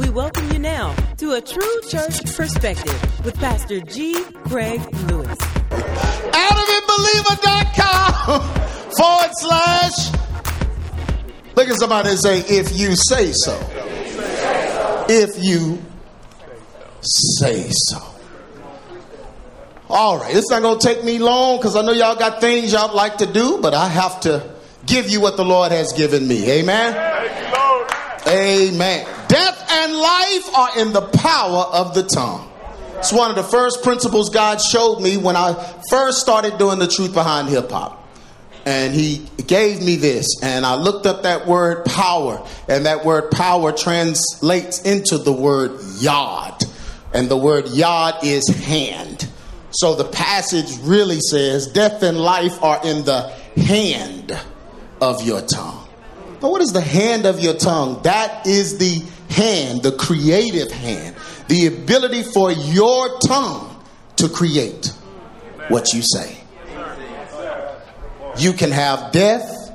[0.00, 4.14] We welcome you now to a true church perspective with Pastor G.
[4.46, 4.80] Craig
[5.10, 5.36] Lewis.
[6.30, 8.40] AdamandBeliever.com
[8.96, 10.10] forward slash.
[11.54, 13.54] Look at somebody and say, if you say so.
[15.10, 15.82] If you
[17.02, 17.98] say so.
[19.90, 22.72] All right, it's not going to take me long because I know y'all got things
[22.72, 24.50] y'all like to do, but I have to
[24.86, 26.50] give you what the Lord has given me.
[26.50, 26.96] Amen.
[28.26, 29.19] Amen.
[29.72, 32.50] And life are in the power of the tongue.
[32.98, 35.54] It's one of the first principles God showed me when I
[35.88, 37.96] first started doing the truth behind hip hop.
[38.66, 43.30] And he gave me this, and I looked up that word power, and that word
[43.30, 46.62] power translates into the word yod.
[47.14, 49.28] And the word yod is hand.
[49.70, 54.38] So the passage really says death and life are in the hand
[55.00, 55.88] of your tongue.
[56.40, 58.02] But what is the hand of your tongue?
[58.02, 61.16] That is the hand, the creative hand,
[61.48, 63.82] the ability for your tongue
[64.16, 64.92] to create
[65.68, 66.36] what you say.
[68.38, 69.74] You can have death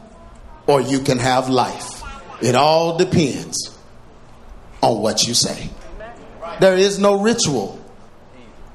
[0.68, 2.04] or you can have life.
[2.42, 3.78] It all depends
[4.82, 5.70] on what you say.
[6.60, 7.80] There is no ritual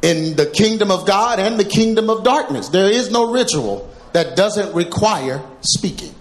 [0.02, 2.68] in the kingdom of God and the kingdom of darkness.
[2.68, 6.14] There is no ritual that doesn't require speaking.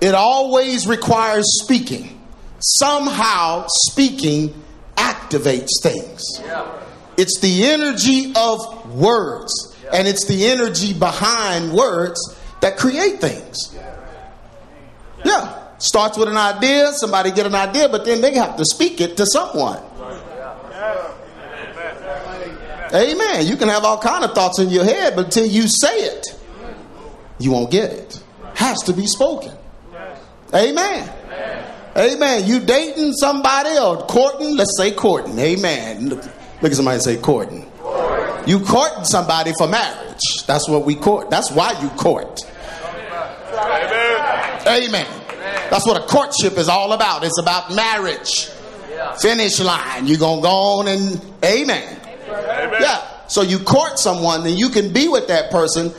[0.00, 2.20] It always requires speaking.
[2.60, 4.54] Somehow, speaking
[4.96, 6.22] activates things.
[7.16, 13.74] It's the energy of words, and it's the energy behind words that create things.
[15.24, 15.54] Yeah.
[15.78, 19.16] Starts with an idea, somebody get an idea, but then they have to speak it
[19.16, 19.80] to someone.
[22.92, 23.46] Amen.
[23.46, 26.26] You can have all kind of thoughts in your head, but until you say it,
[27.38, 28.22] you won't get it.
[28.54, 29.52] Has to be spoken.
[30.54, 31.14] Amen.
[31.96, 32.46] Amen.
[32.46, 34.56] You dating somebody or courting?
[34.56, 35.38] Let's say courting.
[35.38, 36.08] Amen.
[36.08, 36.24] Look,
[36.62, 37.70] look at somebody and say courting.
[38.46, 40.46] You courting somebody for marriage.
[40.46, 41.28] That's what we court.
[41.28, 42.40] That's why you court.
[43.52, 44.66] Amen.
[44.66, 45.06] Amen.
[45.70, 47.24] That's what a courtship is all about.
[47.24, 48.48] It's about marriage.
[49.20, 50.06] Finish line.
[50.06, 52.00] You're going to go on and amen.
[52.28, 52.80] amen.
[52.80, 53.26] Yeah.
[53.26, 55.92] So you court someone, and you can be with that person,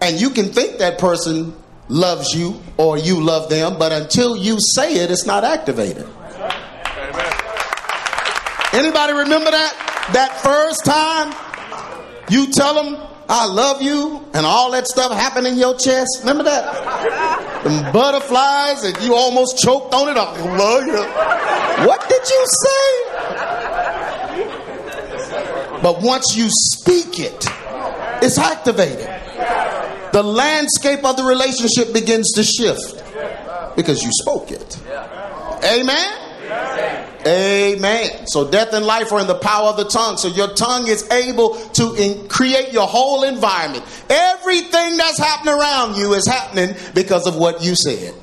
[0.00, 1.54] and you can think that person
[1.88, 6.06] loves you or you love them, but until you say it, it's not activated.
[8.72, 10.10] Anybody remember that?
[10.12, 11.32] That first time
[12.28, 12.96] you tell them,
[13.28, 16.18] I love you, and all that stuff happened in your chest.
[16.20, 17.64] Remember that?
[17.64, 20.16] Them butterflies, and you almost choked on it.
[20.18, 21.86] I love you.
[21.86, 23.04] What did you say?
[25.80, 27.46] But once you speak it,
[28.22, 29.08] it's activated.
[30.14, 33.02] The landscape of the relationship begins to shift
[33.74, 34.78] because you spoke it.
[35.64, 36.20] Amen.
[37.26, 38.26] Amen.
[38.28, 40.16] So death and life are in the power of the tongue.
[40.16, 43.84] So your tongue is able to in- create your whole environment.
[44.08, 48.14] Everything that's happening around you is happening because of what you said.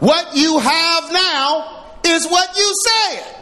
[0.00, 3.36] What you have now is what you said.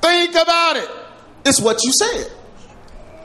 [0.00, 0.88] Think about it.
[1.44, 2.30] It's what you said.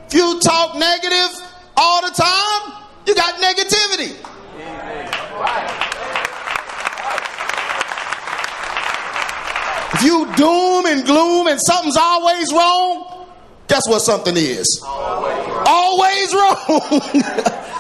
[0.08, 1.42] If you talk negative
[1.76, 4.18] all the time, you got negativity.
[9.96, 13.28] If you doom and gloom and something's always wrong,
[13.68, 14.82] guess what something is?
[14.86, 17.02] Always, always wrong.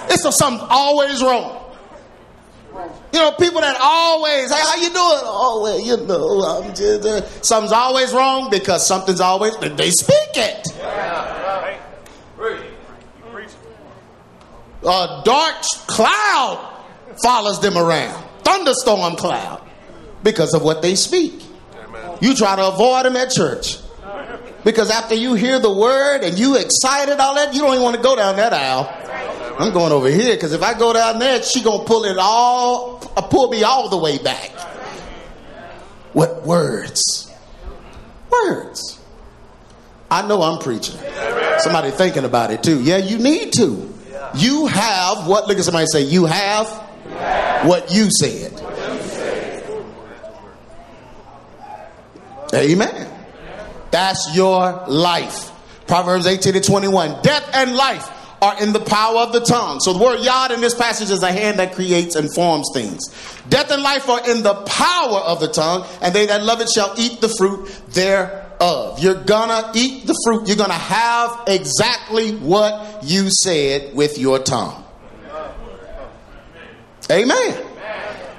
[0.10, 1.62] it's something always wrong.
[3.13, 4.96] You know, people that always, hey, how you doing?
[4.97, 10.31] Oh, well, you know, I'm just, uh, something's always wrong because something's always, they speak
[10.35, 10.68] it.
[14.85, 16.85] A dark cloud
[17.24, 19.62] follows them around, thunderstorm cloud,
[20.24, 21.44] because of what they speak.
[22.19, 23.78] You try to avoid them at church.
[24.63, 27.96] Because after you hear the word and you excited, all that, you don't even want
[27.97, 28.90] to go down that aisle.
[29.60, 33.04] I'm going over here because if I go down there, she gonna pull it all,
[33.15, 34.50] uh, pull me all the way back.
[36.13, 37.31] What words?
[38.31, 39.00] Words.
[40.10, 40.98] I know I'm preaching.
[41.60, 42.81] Somebody thinking about it too.
[42.81, 43.94] Yeah, you need to.
[44.36, 45.48] You have what?
[45.48, 46.01] Look at somebody say.
[46.01, 46.68] You have
[47.65, 48.60] what you said.
[52.54, 53.12] Amen.
[53.94, 55.51] That's your life.
[55.86, 57.22] Proverbs 18 to 21.
[57.22, 58.10] Death and life
[58.42, 59.80] are in the power of the tongue.
[59.81, 63.04] So the word yod in this passage is a hand that creates and forms things.
[63.50, 66.69] Death and life are in the power of the tongue, and they that love it
[66.72, 68.98] shall eat the fruit thereof.
[68.98, 70.48] You're gonna eat the fruit.
[70.48, 74.84] You're gonna have exactly what you said with your tongue.
[77.12, 77.63] Amen.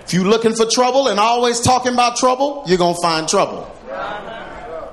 [0.05, 3.71] If you're looking for trouble and always talking about trouble, you're gonna find trouble.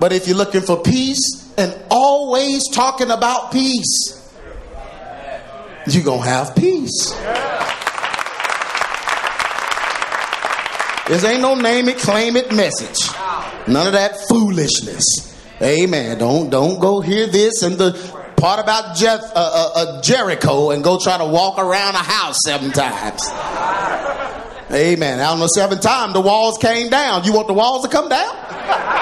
[0.02, 4.18] But if you're looking for peace and always talking about peace,
[5.86, 7.12] you're gonna have peace.
[11.08, 13.12] This ain't no name it, claim it message.
[13.68, 15.06] None of that foolishness.
[15.62, 16.18] Amen.
[16.18, 17.92] Don't don't go hear this and the
[18.38, 22.38] part about Jeff, uh, uh, uh, Jericho and go try to walk around a house
[22.44, 23.30] seven times.
[24.72, 25.20] Amen.
[25.20, 27.24] I don't know seven times the walls came down.
[27.24, 28.98] You want the walls to come down?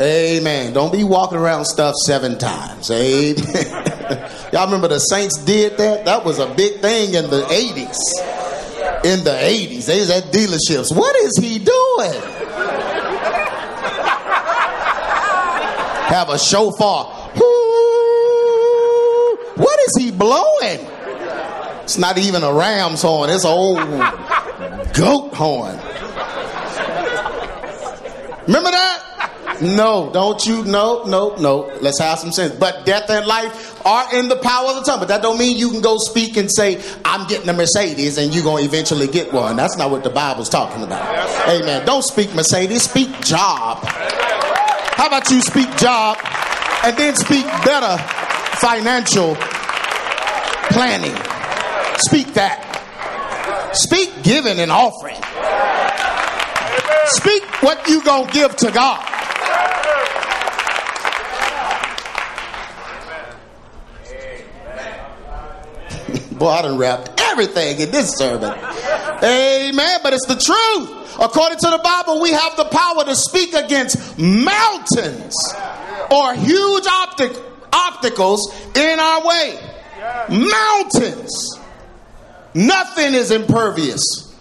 [0.00, 0.72] Amen.
[0.72, 2.90] Don't be walking around stuff seven times.
[2.90, 3.34] Amen.
[4.52, 6.04] Y'all remember the saints did that?
[6.04, 7.96] That was a big thing in the 80s
[9.04, 9.86] in the 80s.
[9.86, 10.94] They was at dealerships.
[10.94, 11.68] What is he doing?
[16.08, 17.04] Have a shofar.
[19.56, 20.86] What is he blowing?
[21.82, 23.78] It's not even a ram's horn, it's an old
[24.94, 25.76] goat horn.
[28.46, 29.04] Remember that?
[29.60, 30.64] No, don't you?
[30.64, 31.70] No, no, no.
[31.80, 32.54] Let's have some sense.
[32.54, 35.00] But death and life are in the power of the tongue.
[35.00, 38.34] But that don't mean you can go speak and say, I'm getting a Mercedes and
[38.34, 39.56] you're going to eventually get one.
[39.56, 41.02] That's not what the Bible's talking about.
[41.48, 41.84] Amen.
[41.84, 43.78] Don't speak Mercedes, speak job.
[43.82, 46.18] How about you speak job
[46.84, 48.02] and then speak better
[48.58, 49.34] financial
[50.70, 51.14] planning?
[51.98, 52.64] Speak that.
[53.72, 55.16] Speak giving and offering.
[57.06, 59.17] Speak what you gonna give to God.
[66.38, 68.52] Boy, I done wrapped everything in this sermon.
[68.52, 70.00] Amen.
[70.02, 71.18] But it's the truth.
[71.20, 75.34] According to the Bible, we have the power to speak against mountains
[76.10, 77.32] or huge optic,
[77.72, 79.58] obstacles in our way.
[80.28, 81.58] Mountains.
[82.54, 84.34] Nothing is impervious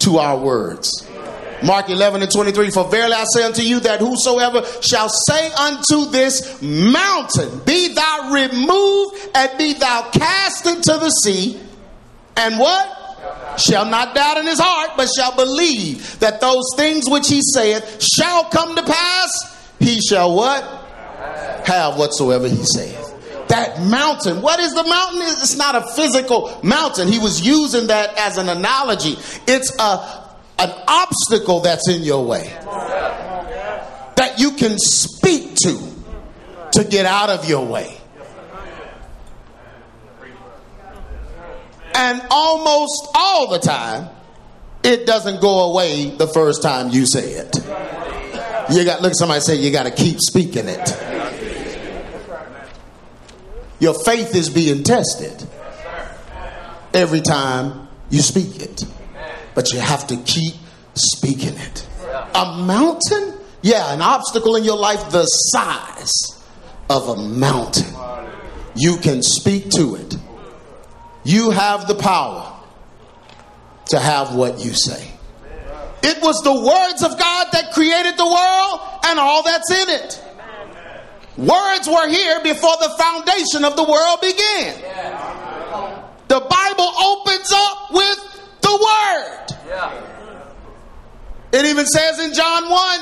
[0.00, 1.09] to our words.
[1.62, 6.10] Mark 11 and 23 For verily I say unto you that whosoever shall say unto
[6.10, 11.60] this mountain, Be thou removed and be thou cast into the sea,
[12.36, 12.96] and what?
[13.58, 18.02] Shall not doubt in his heart, but shall believe that those things which he saith
[18.02, 20.62] shall come to pass, he shall what?
[21.66, 23.10] Have whatsoever he saith
[23.50, 24.40] that mountain.
[24.42, 25.22] What is the mountain?
[25.22, 27.08] It's not a physical mountain.
[27.08, 29.16] He was using that as an analogy.
[29.46, 30.19] It's a
[30.60, 32.44] an obstacle that's in your way
[34.16, 35.78] that you can speak to
[36.72, 37.96] to get out of your way.
[41.94, 44.10] And almost all the time,
[44.82, 47.56] it doesn't go away the first time you say it.
[48.70, 50.88] You got look somebody say you got to keep speaking it.
[53.80, 55.48] Your faith is being tested
[56.92, 58.84] every time you speak it
[59.54, 60.54] but you have to keep
[60.94, 61.86] speaking it.
[62.34, 63.34] A mountain?
[63.62, 66.12] Yeah, an obstacle in your life the size
[66.88, 67.94] of a mountain.
[68.74, 70.16] You can speak to it.
[71.24, 72.52] You have the power
[73.86, 75.12] to have what you say.
[76.02, 80.24] It was the words of God that created the world and all that's in it.
[81.36, 84.80] Words were here before the foundation of the world began.
[86.28, 88.39] The Bible opens up with
[88.70, 89.46] the word.
[89.68, 90.02] Yeah.
[91.52, 93.00] It even says in John 1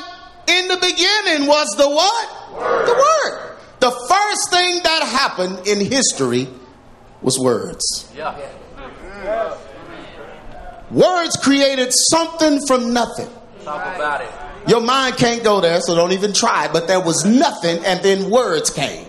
[0.48, 2.52] in the beginning was the what?
[2.54, 2.86] Word.
[2.86, 3.56] The word.
[3.80, 6.48] The first thing that happened in history
[7.22, 8.10] was words.
[8.16, 8.36] Yeah.
[10.90, 13.28] Words created something from nothing.
[13.62, 14.30] Talk about it.
[14.66, 16.68] Your mind can't go there, so don't even try.
[16.72, 19.06] But there was nothing, and then words came.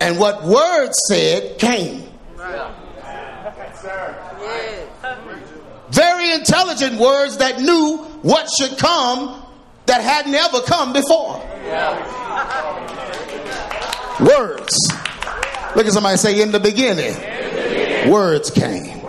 [0.00, 2.08] And what words said came.
[2.36, 2.74] Yeah.
[6.30, 9.42] Intelligent words that knew what should come
[9.86, 11.38] that had never come before.
[14.20, 14.76] Words.
[15.74, 17.14] Look at somebody say, in the beginning,
[18.10, 19.02] words came.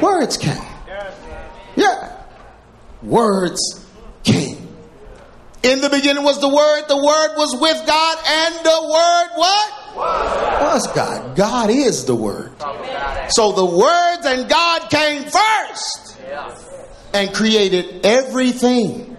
[0.00, 0.62] Words came.
[1.76, 2.16] Yeah.
[3.02, 3.86] Words
[4.22, 4.68] came.
[5.62, 9.72] In the beginning was the Word, the Word was with God, and the Word what?
[9.96, 11.36] Was God.
[11.36, 12.52] God is the Word.
[13.28, 16.09] So the words and God came first
[17.12, 19.16] and created everything.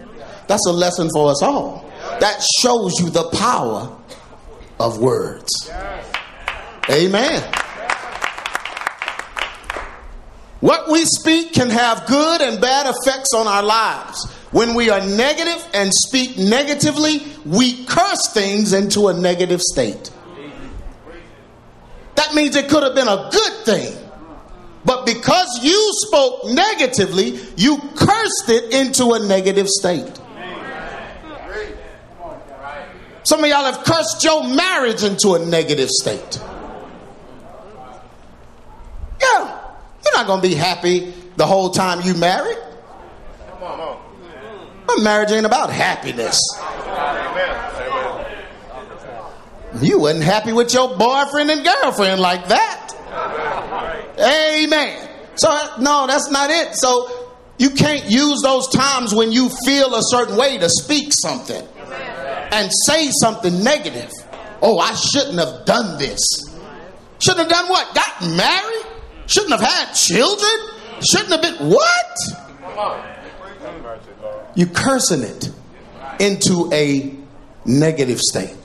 [0.47, 1.89] That's a lesson for us all.
[2.19, 3.97] That shows you the power
[4.79, 5.71] of words.
[6.89, 7.43] Amen.
[10.59, 14.31] What we speak can have good and bad effects on our lives.
[14.51, 20.11] When we are negative and speak negatively, we curse things into a negative state.
[22.15, 24.00] That means it could have been a good thing.
[24.83, 30.19] But because you spoke negatively, you cursed it into a negative state.
[33.23, 36.39] Some of y'all have cursed your marriage into a negative state.
[39.21, 39.61] Yeah,
[40.03, 42.57] you're not going to be happy the whole time you married.
[43.61, 46.39] A marriage ain't about happiness.
[49.79, 52.91] You wasn't happy with your boyfriend and girlfriend like that.
[54.21, 55.09] Amen.
[55.35, 55.49] So,
[55.79, 56.75] no, that's not it.
[56.75, 57.21] So,
[57.57, 61.67] you can't use those times when you feel a certain way to speak something
[62.51, 64.11] and say something negative.
[64.61, 66.19] Oh, I shouldn't have done this.
[67.19, 67.93] Shouldn't have done what?
[67.93, 68.85] Got married?
[69.27, 70.51] Shouldn't have had children?
[71.11, 72.17] Shouldn't have been what?
[74.55, 75.49] You cursing it
[76.19, 77.15] into a
[77.65, 78.57] negative state.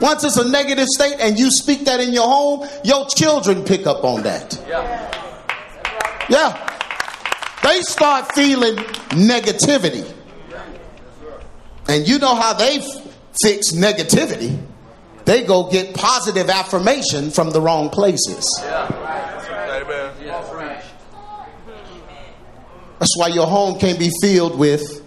[0.00, 3.86] Once it's a negative state and you speak that in your home, your children pick
[3.86, 4.60] up on that.
[6.28, 6.70] Yeah.
[7.62, 8.76] They start feeling
[9.10, 10.10] negativity.
[11.88, 12.80] And you know how they
[13.42, 14.58] fix negativity?
[15.24, 18.44] They go get positive affirmation from the wrong places.
[22.98, 25.02] That's why your home can't be filled with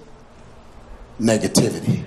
[1.20, 2.04] negativity.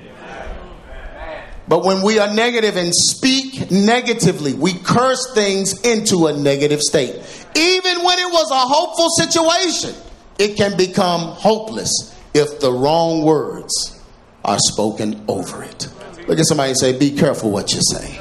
[1.70, 7.14] But when we are negative and speak negatively, we curse things into a negative state.
[7.54, 9.94] Even when it was a hopeful situation,
[10.36, 14.02] it can become hopeless if the wrong words
[14.44, 15.88] are spoken over it.
[16.26, 18.20] Look at somebody and say, Be careful what you say.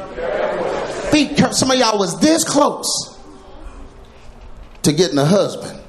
[1.12, 1.54] Be careful.
[1.54, 3.18] Some of y'all was this close
[4.84, 5.82] to getting a husband,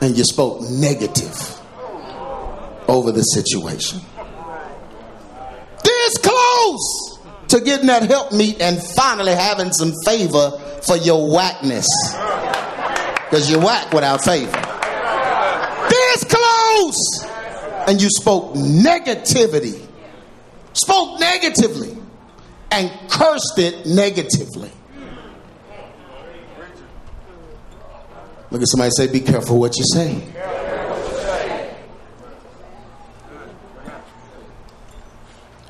[0.00, 1.60] and you spoke negative
[2.88, 4.00] over the situation.
[6.78, 7.18] Close
[7.48, 10.50] to getting that help meet and finally having some favor
[10.86, 11.86] for your whackness.
[13.24, 14.52] Because you whack without favor.
[15.88, 17.24] This close.
[17.88, 19.86] And you spoke negativity.
[20.74, 21.96] Spoke negatively
[22.70, 24.70] and cursed it negatively.
[28.50, 30.22] Look at somebody say, Be careful what you say.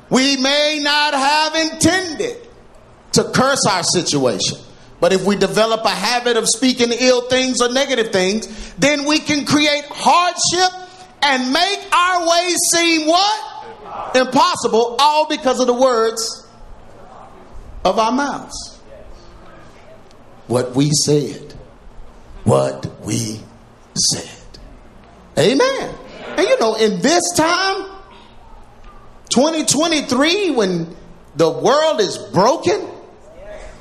[0.09, 2.37] We may not have intended
[3.13, 4.57] to curse our situation.
[4.99, 9.19] But if we develop a habit of speaking ill things or negative things, then we
[9.19, 10.89] can create hardship
[11.21, 14.15] and make our ways seem what?
[14.15, 16.47] Impossible, all because of the words
[17.85, 18.79] of our mouths.
[20.47, 21.53] What we said.
[22.43, 23.39] What we
[23.95, 24.59] said.
[25.37, 25.95] Amen.
[26.37, 27.85] And you know, in this time,
[29.29, 30.95] 2023, when
[31.35, 32.81] the world is broken,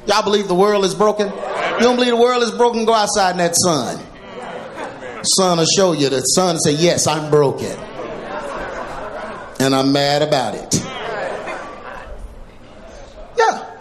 [0.06, 1.28] y'all believe the world is broken?
[1.28, 2.84] You don't believe the world is broken?
[2.84, 3.98] Go outside in that sun.
[5.22, 6.08] Sun will show you.
[6.08, 7.76] The sun say, Yes, I'm broken.
[9.60, 10.84] And I'm mad about it.
[13.36, 13.76] Yeah.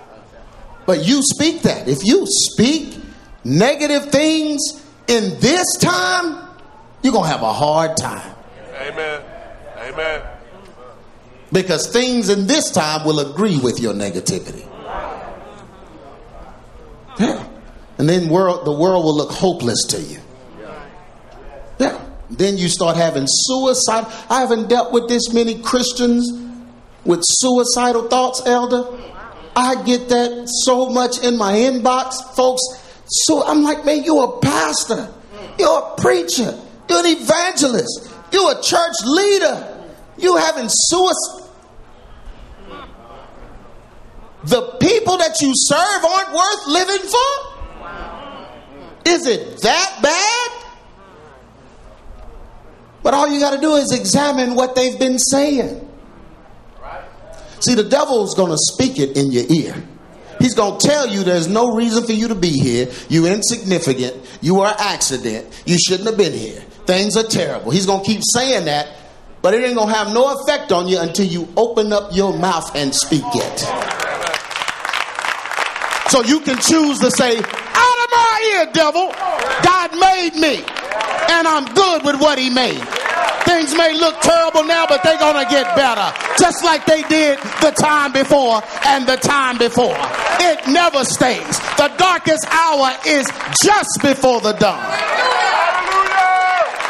[0.86, 1.88] But you speak that.
[1.88, 2.98] If you speak
[3.44, 4.60] negative things
[5.08, 6.48] in this time,
[7.04, 8.36] you're going to have a hard time.
[8.82, 9.22] Amen.
[9.78, 10.37] Amen.
[11.52, 14.68] Because things in this time will agree with your negativity.
[17.20, 17.48] Yeah.
[17.98, 20.20] And then world, the world will look hopeless to you.
[21.80, 22.00] Yeah.
[22.30, 24.06] Then you start having suicide.
[24.30, 26.32] I haven't dealt with this many Christians
[27.06, 28.86] with suicidal thoughts, Elder.
[29.56, 32.62] I get that so much in my inbox, folks.
[33.08, 35.12] So I'm like, man, you're a pastor,
[35.58, 39.77] you're a preacher, you're an evangelist, you're a church leader.
[40.18, 41.44] You having suicide.
[44.44, 47.48] The people that you serve aren't worth living for?
[49.06, 50.52] Is it that bad?
[53.04, 55.84] But all you got to do is examine what they've been saying.
[57.60, 59.84] See, the devil's going to speak it in your ear.
[60.40, 62.90] He's going to tell you there's no reason for you to be here.
[63.10, 64.16] You're insignificant.
[64.42, 65.64] You are accident.
[65.66, 66.60] You shouldn't have been here.
[66.86, 67.72] Things are terrible.
[67.72, 68.88] He's going to keep saying that,
[69.42, 72.38] but it ain't going to have no effect on you until you open up your
[72.38, 73.60] mouth and speak it.
[76.10, 79.12] So you can choose to say, Out of my ear, devil.
[79.64, 80.64] God made me,
[81.32, 82.82] and I'm good with what He made.
[83.48, 86.12] Things may look terrible now, but they're going to get better.
[86.38, 89.96] Just like they did the time before and the time before.
[90.40, 91.60] It never stays.
[91.78, 93.26] The darkest hour is
[93.64, 94.84] just before the dawn.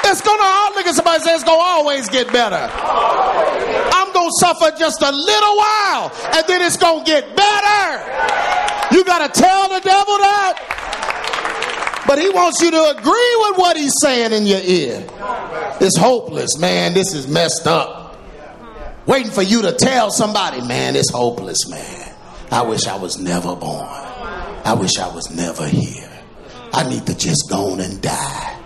[0.09, 2.55] It's gonna look at somebody say it's gonna always get better.
[2.55, 8.95] I'm gonna suffer just a little while and then it's gonna get better.
[8.95, 12.03] You gotta tell the devil that.
[12.07, 15.05] But he wants you to agree with what he's saying in your ear.
[15.81, 16.93] It's hopeless, man.
[16.93, 18.17] This is messed up.
[19.05, 22.13] Waiting for you to tell somebody, man, it's hopeless, man.
[22.49, 23.87] I wish I was never born.
[23.87, 26.09] I wish I was never here.
[26.73, 28.56] I need to just go on and die.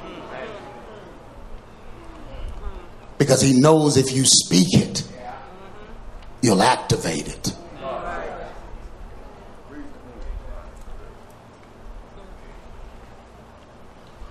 [3.22, 5.08] Because he knows if you speak it,
[6.42, 7.56] you'll activate it.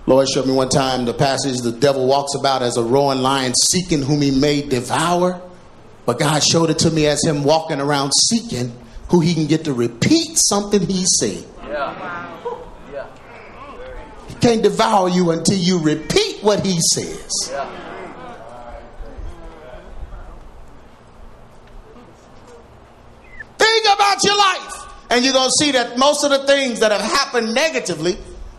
[0.05, 3.53] Lord showed me one time the passage the devil walks about as a roaring lion
[3.55, 5.41] seeking whom he may devour.
[6.05, 9.63] But God showed it to me as him walking around seeking who he can get
[9.63, 11.45] to repeat something he said.
[14.27, 17.53] He can't devour you until you repeat what he says.
[23.81, 26.91] Think about your life, and you're going to see that most of the things that
[26.91, 28.17] have happened negatively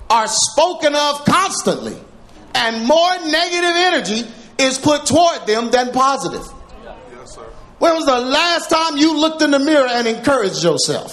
[0.09, 1.97] are spoken of constantly,
[2.54, 4.23] and more negative energy
[4.59, 6.47] is put toward them than positive.
[6.85, 7.42] Yes, sir.
[7.81, 11.11] When was the last time you looked in the mirror and encouraged yourself?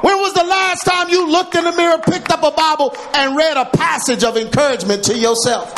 [0.00, 3.36] When was the last time you looked in the mirror, picked up a Bible, and
[3.36, 5.68] read a passage of encouragement to yourself?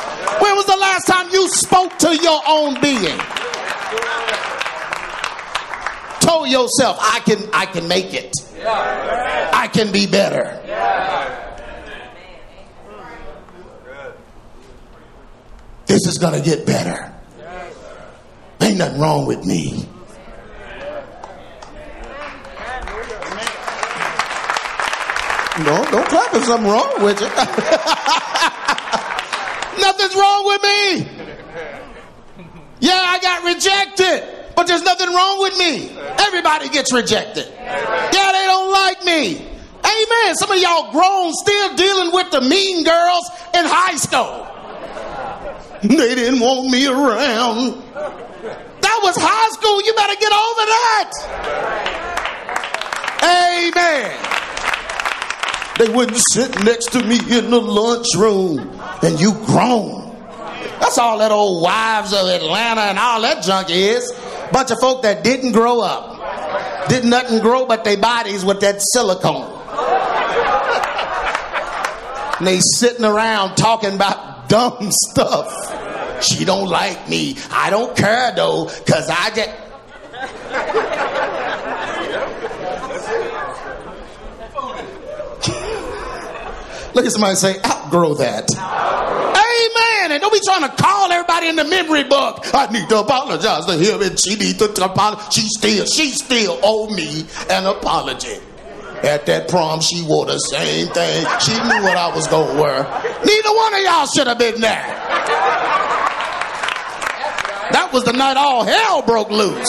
[0.41, 3.19] When was the last time you spoke to your own being?
[6.21, 8.33] Told yourself, I can, I can make it.
[8.65, 10.57] I can be better.
[15.87, 17.13] This is gonna get better.
[18.61, 19.89] Ain't nothing wrong with me.
[25.65, 27.27] No, don't clap if something wrong with you.
[29.83, 31.07] Nothing's wrong with me.
[32.81, 34.23] Yeah, I got rejected,
[34.57, 35.91] but there's nothing wrong with me.
[36.19, 37.47] Everybody gets rejected.
[37.59, 39.47] Yeah, they don't like me.
[39.85, 40.35] Amen.
[40.37, 44.47] Some of y'all grown still dealing with the mean girls in high school.
[45.83, 47.83] They didn't want me around.
[47.95, 49.83] That was high school.
[49.83, 51.11] You better get over that.
[53.73, 54.31] Amen.
[55.79, 60.15] They wouldn't sit next to me in the lunchroom, and you grown.
[60.81, 64.13] That's all that old wives of Atlanta and all that junk is.
[64.53, 66.89] Bunch of folk that didn't grow up.
[66.89, 69.59] Did nothing grow but their bodies with that silicone.
[72.39, 76.25] And they sitting around talking about dumb stuff.
[76.25, 77.37] She don't like me.
[77.51, 79.51] I don't care though, cause I just
[86.93, 88.51] Look at somebody say, outgrow that.
[90.19, 92.45] Don't be trying to call everybody in the memory book.
[92.53, 95.33] I need to apologize to him, and she needs to apologize.
[95.33, 98.39] She still, she still owe me an apology.
[99.03, 101.27] At that prom, she wore the same thing.
[101.41, 102.83] She knew what I was going to wear.
[103.25, 104.85] Neither one of y'all should have been there.
[107.73, 109.69] That was the night all hell broke loose.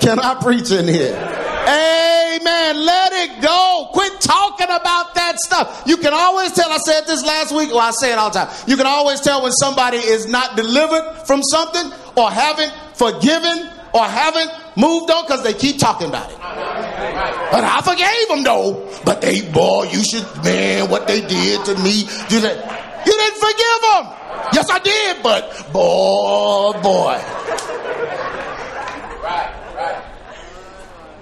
[0.00, 1.16] Can I preach in here?
[1.16, 2.76] Amen.
[2.84, 3.88] Let it go.
[3.92, 5.84] Quit talking about that stuff.
[5.86, 6.70] You can always tell.
[6.70, 7.70] I said this last week.
[7.70, 8.54] Well, I say it all the time.
[8.66, 14.04] You can always tell when somebody is not delivered from something or haven't forgiven or
[14.04, 16.38] haven't moved on because they keep talking about it.
[16.38, 18.90] But I forgave them though.
[19.04, 22.00] But they, boy, you should, man, what they did to me.
[22.28, 22.58] You, said,
[23.06, 24.04] you didn't forgive them.
[24.52, 25.22] Yes, I did.
[25.22, 27.22] But boy, boy.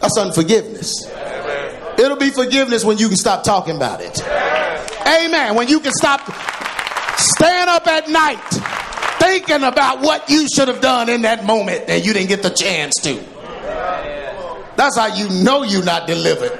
[0.01, 1.07] That's unforgiveness.
[1.98, 4.20] It'll be forgiveness when you can stop talking about it.
[5.07, 5.54] Amen.
[5.54, 6.20] When you can stop
[7.18, 8.40] staying up at night
[9.20, 12.50] thinking about what you should have done in that moment and you didn't get the
[12.50, 13.14] chance to.
[14.76, 16.52] That's how you know you're not delivered.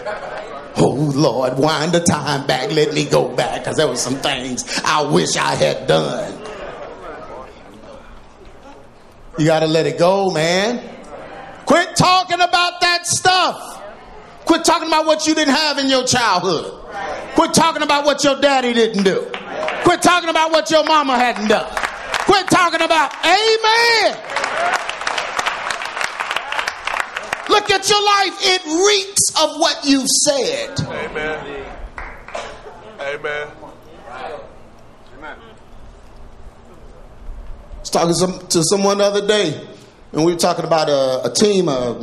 [0.77, 2.71] Oh Lord, wind the time back.
[2.71, 6.41] Let me go back because there were some things I wish I had done.
[9.39, 10.81] You got to let it go, man.
[11.67, 13.74] Quit talking about that stuff.
[14.45, 16.81] Quit talking about what you didn't have in your childhood.
[17.35, 19.31] Quit talking about what your daddy didn't do.
[19.85, 21.71] Quit talking about what your mama hadn't done.
[22.27, 24.17] Quit talking about, amen.
[27.49, 28.35] Look at your life.
[28.41, 30.81] It reeks of what you've said.
[30.81, 31.67] Amen.
[33.01, 33.49] Amen.
[33.97, 34.39] I
[37.81, 39.67] was talking to someone the other day,
[40.13, 41.69] and we were talking about a, a team.
[41.69, 41.95] I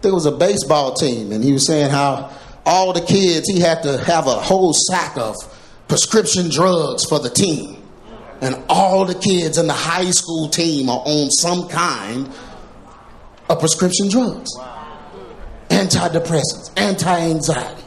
[0.00, 2.30] think it was a baseball team, and he was saying how
[2.64, 5.36] all the kids he had to have a whole sack of
[5.88, 7.76] prescription drugs for the team.
[8.40, 12.30] And all the kids in the high school team are on some kind
[13.50, 14.50] of prescription drugs.
[15.68, 17.82] Antidepressants, anti-anxiety,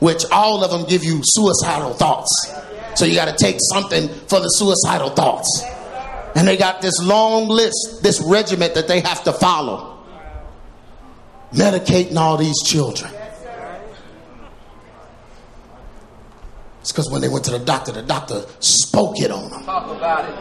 [0.00, 2.52] which all of them give you suicidal thoughts.
[2.96, 5.62] So you got to take something for the suicidal thoughts.
[6.34, 9.95] And they got this long list, this regiment that they have to follow.
[11.56, 13.10] Medicating all these children.
[16.80, 19.64] It's because when they went to the doctor, the doctor spoke it on them.
[19.64, 20.34] Talk about it.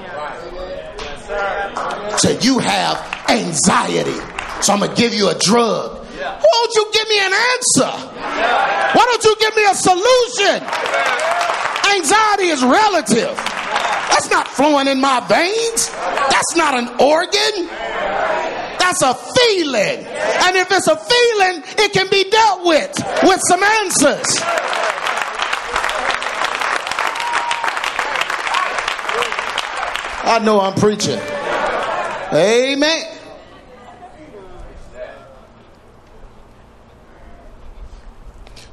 [2.20, 2.98] Said, You have
[3.30, 4.20] anxiety.
[4.62, 6.06] So I'm going to give you a drug.
[6.06, 7.92] Why don't you give me an answer?
[8.94, 10.64] Why don't you give me a solution?
[11.96, 13.36] Anxiety is relative.
[14.12, 15.90] That's not flowing in my veins.
[16.30, 17.68] That's not an organ.
[18.86, 20.06] That's a feeling.
[20.06, 22.94] And if it's a feeling, it can be dealt with
[23.24, 24.26] with some answers.
[30.24, 31.20] I know I'm preaching.
[32.32, 33.18] Amen.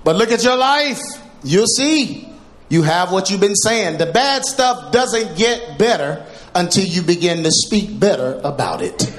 [0.04, 1.00] But look at your life.
[1.42, 2.28] You'll see.
[2.68, 3.96] You have what you've been saying.
[3.96, 9.10] The bad stuff doesn't get better until you begin to speak better about it.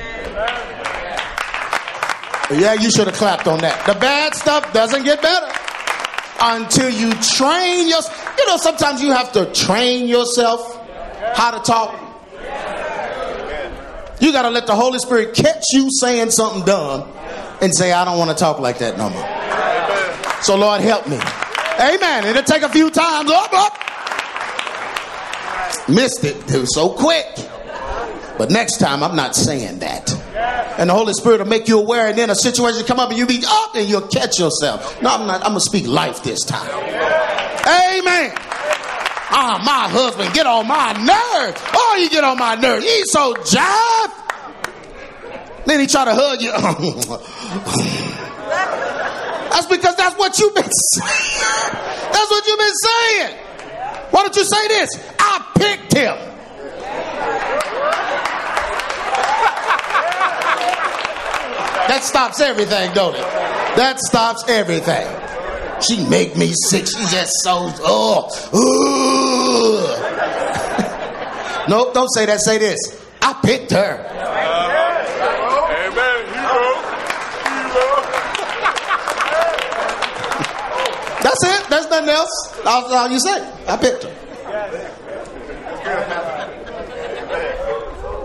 [2.59, 3.85] Yeah, you should have clapped on that.
[3.85, 5.47] The bad stuff doesn't get better
[6.41, 8.35] until you train yourself.
[8.37, 10.79] You know, sometimes you have to train yourself
[11.35, 11.99] how to talk.
[14.19, 17.11] You got to let the Holy Spirit catch you saying something dumb
[17.61, 20.41] and say, I don't want to talk like that no more.
[20.43, 21.17] So, Lord, help me.
[21.79, 22.25] Amen.
[22.25, 23.29] It'll take a few times.
[23.31, 23.79] Oh, up, up.
[25.89, 26.35] Missed it.
[26.53, 27.25] It was so quick.
[28.37, 30.09] But next time, I'm not saying that.
[30.77, 33.17] And the Holy Spirit will make you aware, and then a situation come up and
[33.17, 35.01] you be up and you'll catch yourself.
[35.01, 35.45] No, I'm not.
[35.45, 36.69] I'm to speak life this time.
[36.71, 38.33] Amen.
[39.35, 41.61] Ah, my husband get on my nerves.
[41.73, 42.85] Oh, you get on my nerves.
[42.85, 44.11] He's so jive.
[45.65, 46.51] Then he try to hug you.
[49.49, 51.73] that's because that's what you've been saying.
[52.13, 53.37] That's what you've been saying.
[54.11, 54.89] Why don't you say this?
[55.17, 56.15] I picked him.
[61.93, 63.21] That stops everything, don't it?
[63.21, 65.05] That stops everything.
[65.79, 66.87] She make me sick.
[66.87, 68.29] She just so oh.
[71.69, 72.41] nope, don't say that.
[72.41, 72.79] Say this.
[73.21, 73.99] I picked her.
[73.99, 74.25] Amen.
[76.33, 76.81] Hero.
[77.45, 77.85] Hero.
[81.21, 81.69] That's it.
[81.69, 82.59] There's nothing else.
[82.63, 83.37] That's all you say.
[83.67, 84.09] I picked her.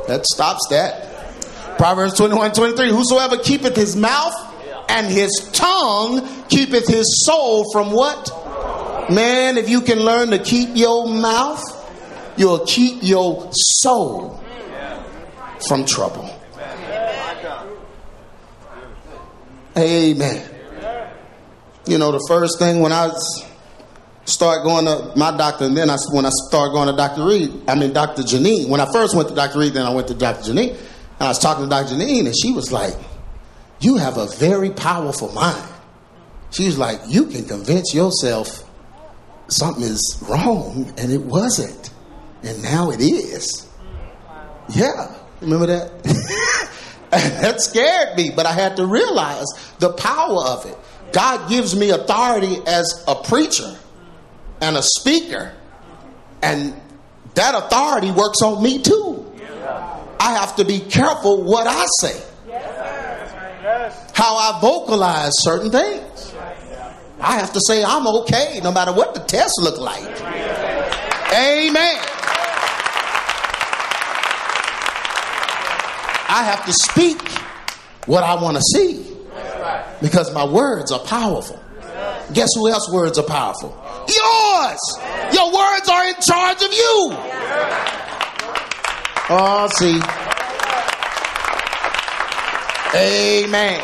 [0.09, 1.08] That stops that.
[1.79, 2.91] Proverbs 21 23.
[2.91, 4.35] Whosoever keepeth his mouth
[4.89, 8.31] and his tongue keepeth his soul from what?
[9.11, 11.63] Man, if you can learn to keep your mouth,
[12.37, 14.43] you'll keep your soul
[15.67, 16.35] from trouble.
[19.77, 20.51] Amen.
[21.87, 23.11] You know, the first thing when I
[24.25, 27.25] start going to my doctor, and then I, when I start going to Dr.
[27.25, 28.23] Reed, I mean Dr.
[28.23, 28.69] Janine.
[28.69, 29.61] When I first went to Dr.
[29.61, 30.53] Reed, then I went to Dr.
[30.53, 30.77] Janine,
[31.19, 31.95] and I was talking to Dr.
[31.95, 32.95] Janine, and she was like,
[33.81, 35.63] "You have a very powerful mind."
[36.51, 38.65] She was like, "You can convince yourself
[39.49, 41.91] something is wrong, and it wasn't,
[42.43, 43.67] and now it is."
[44.69, 46.03] Yeah, remember that?
[47.11, 49.47] that scared me, but I had to realize
[49.79, 50.77] the power of it.
[51.13, 53.77] God gives me authority as a preacher
[54.61, 55.53] and a speaker,
[56.43, 56.75] and
[57.35, 59.28] that authority works on me too.
[60.21, 62.23] I have to be careful what I say,
[64.15, 66.35] how I vocalize certain things.
[67.21, 70.05] I have to say I'm okay no matter what the test look like.
[71.33, 71.99] Amen.
[76.31, 77.21] I have to speak
[78.07, 79.17] what I want to see
[80.01, 81.59] because my words are powerful.
[82.33, 83.71] Guess who else words are powerful?
[84.07, 84.79] Yours.
[85.33, 88.08] Your words are in charge of you.
[89.31, 90.01] Oh, see.
[92.95, 93.83] Amen.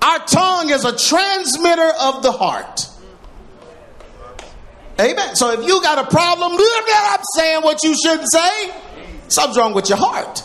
[0.00, 2.88] Our tongue is a transmitter of the heart.
[4.98, 5.36] Amen.
[5.36, 8.72] So if you got a problem, I'm saying what you shouldn't say.
[9.28, 10.42] Something's wrong with your heart.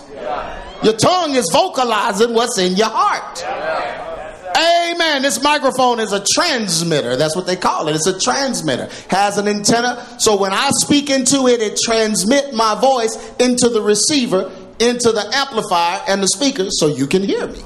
[0.83, 4.10] Your tongue is vocalizing what's in your heart.
[4.57, 5.21] Amen.
[5.21, 7.15] This microphone is a transmitter.
[7.15, 7.95] That's what they call it.
[7.95, 8.89] It's a transmitter.
[9.09, 10.05] Has an antenna.
[10.19, 15.29] So when I speak into it, it transmit my voice into the receiver, into the
[15.33, 17.61] amplifier and the speaker so you can hear me.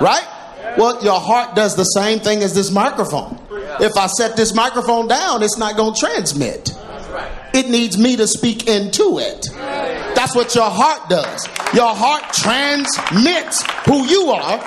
[0.00, 0.26] Right?
[0.76, 3.38] Well, your heart does the same thing as this microphone.
[3.80, 6.70] If I set this microphone down, it's not going to transmit.
[7.54, 9.48] It needs me to speak into it.
[10.14, 11.48] That's what your heart does.
[11.74, 14.60] Your heart transmits who you are.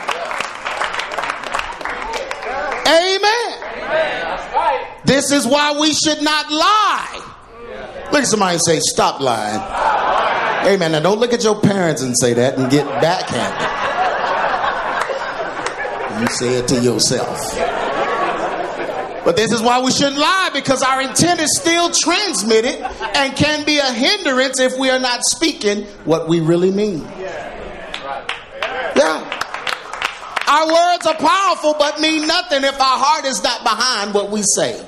[2.88, 3.58] Amen.
[5.12, 7.34] This is why we should not lie.
[8.14, 9.60] Look at somebody and say, Stop lying.
[10.74, 10.94] Amen.
[10.94, 13.68] Now don't look at your parents and say that and get backhanded.
[16.22, 17.28] You say it to yourself.
[19.26, 22.80] But this is why we shouldn't lie because our intent is still transmitted
[23.14, 27.02] and can be a hindrance if we are not speaking what we really mean.
[28.96, 29.28] Yeah.
[30.48, 34.44] Our words are powerful but mean nothing if our heart is not behind what we
[34.56, 34.88] say.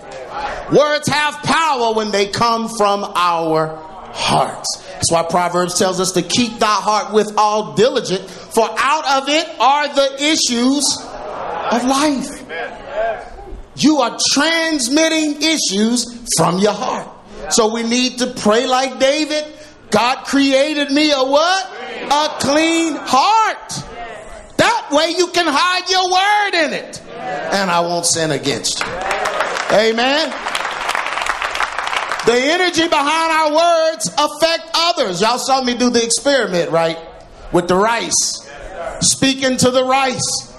[0.72, 3.76] Words have power when they come from our
[4.14, 4.78] hearts.
[4.94, 9.30] That's why Proverbs tells us to keep thy heart with all diligence, for out of
[9.30, 10.86] it are the issues
[11.72, 12.30] of life.
[13.76, 17.08] You are transmitting issues from your heart.
[17.50, 19.46] So we need to pray like David.
[19.90, 21.66] God created me a what?
[22.12, 23.84] A clean heart.
[24.58, 27.02] That way you can hide your word in it.
[27.54, 28.86] And I won't sin against you.
[29.76, 30.30] Amen.
[32.26, 35.20] The energy behind our words affect others.
[35.20, 36.98] Y'all saw me do the experiment, right?
[37.52, 38.50] With the rice.
[39.02, 40.54] Speaking to the rice.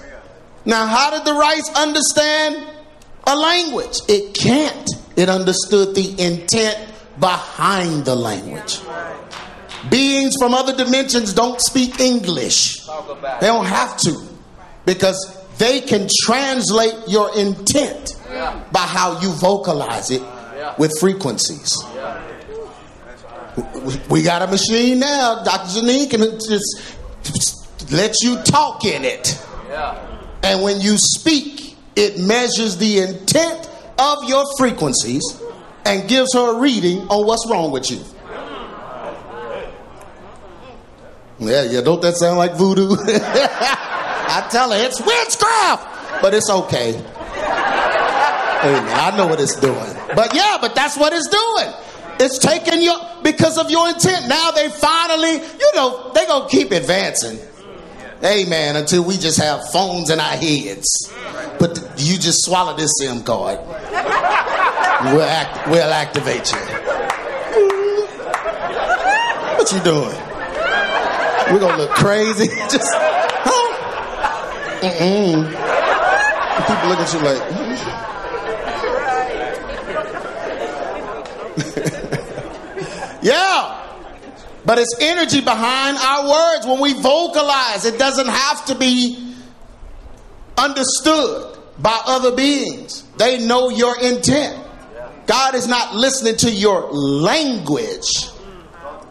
[0.65, 2.67] Now, how did the rice understand
[3.25, 3.99] a language?
[4.07, 4.89] It can't.
[5.15, 6.77] It understood the intent
[7.19, 8.79] behind the language.
[9.89, 12.85] Beings from other dimensions don't speak English.
[12.85, 14.21] They don't have to
[14.85, 18.15] because they can translate your intent
[18.71, 20.21] by how you vocalize it
[20.77, 21.77] with frequencies.
[24.09, 25.43] We got a machine now.
[25.43, 25.79] Dr.
[25.79, 29.39] Janine can just let you talk in it.
[30.43, 35.23] And when you speak, it measures the intent of your frequencies
[35.85, 38.03] and gives her a reading on what's wrong with you.
[41.39, 42.91] Yeah, yeah, don't that sound like voodoo?
[42.97, 46.95] I tell her it's witchcraft, but it's okay.
[48.67, 49.95] I know what it's doing.
[50.15, 51.73] But yeah, but that's what it's doing.
[52.19, 54.27] It's taking your because of your intent.
[54.27, 57.37] Now they finally, you know, they gonna keep advancing.
[58.23, 58.77] Amen.
[58.77, 61.13] Until we just have phones in our heads.
[61.59, 63.59] But you just swallow this SIM card.
[65.03, 66.57] We'll act, we'll activate you.
[69.57, 70.24] What you doing?
[71.51, 72.47] We're gonna look crazy.
[72.69, 73.73] Just huh?
[74.81, 75.45] Mm-mm.
[76.67, 77.41] People look at you like.
[77.51, 78.05] "Hmm."
[83.25, 83.81] yeah.
[84.65, 87.85] But it's energy behind our words when we vocalize.
[87.85, 89.33] It doesn't have to be
[90.57, 93.03] understood by other beings.
[93.17, 94.63] They know your intent.
[95.27, 98.29] God is not listening to your language.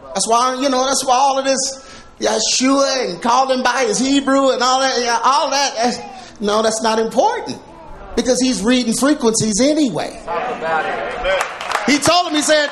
[0.07, 1.84] That's why, you know, that's why all of this
[2.21, 5.75] Yeshua and called him by his Hebrew and all that, yeah, all that.
[5.77, 6.01] that's-
[6.41, 7.59] No, that's not important
[8.17, 10.11] because he's reading frequencies anyway.
[11.87, 12.71] He told him, he said,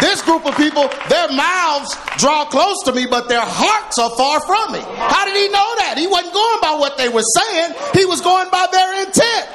[0.00, 4.40] this group of people, their mouths draw close to me, but their hearts are far
[4.44, 4.80] from me.
[4.80, 5.94] How did he know that?
[5.96, 9.46] He wasn't going by what they were saying, he was going by their intent.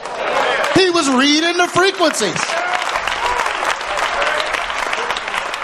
[0.76, 2.41] He was reading the frequencies.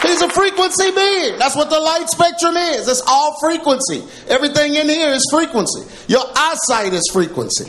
[0.02, 1.40] He's a frequency being.
[1.40, 2.88] That's what the light spectrum is.
[2.88, 4.04] It's all frequency.
[4.28, 5.82] Everything in here is frequency.
[6.08, 7.66] Your eyesight is frequency.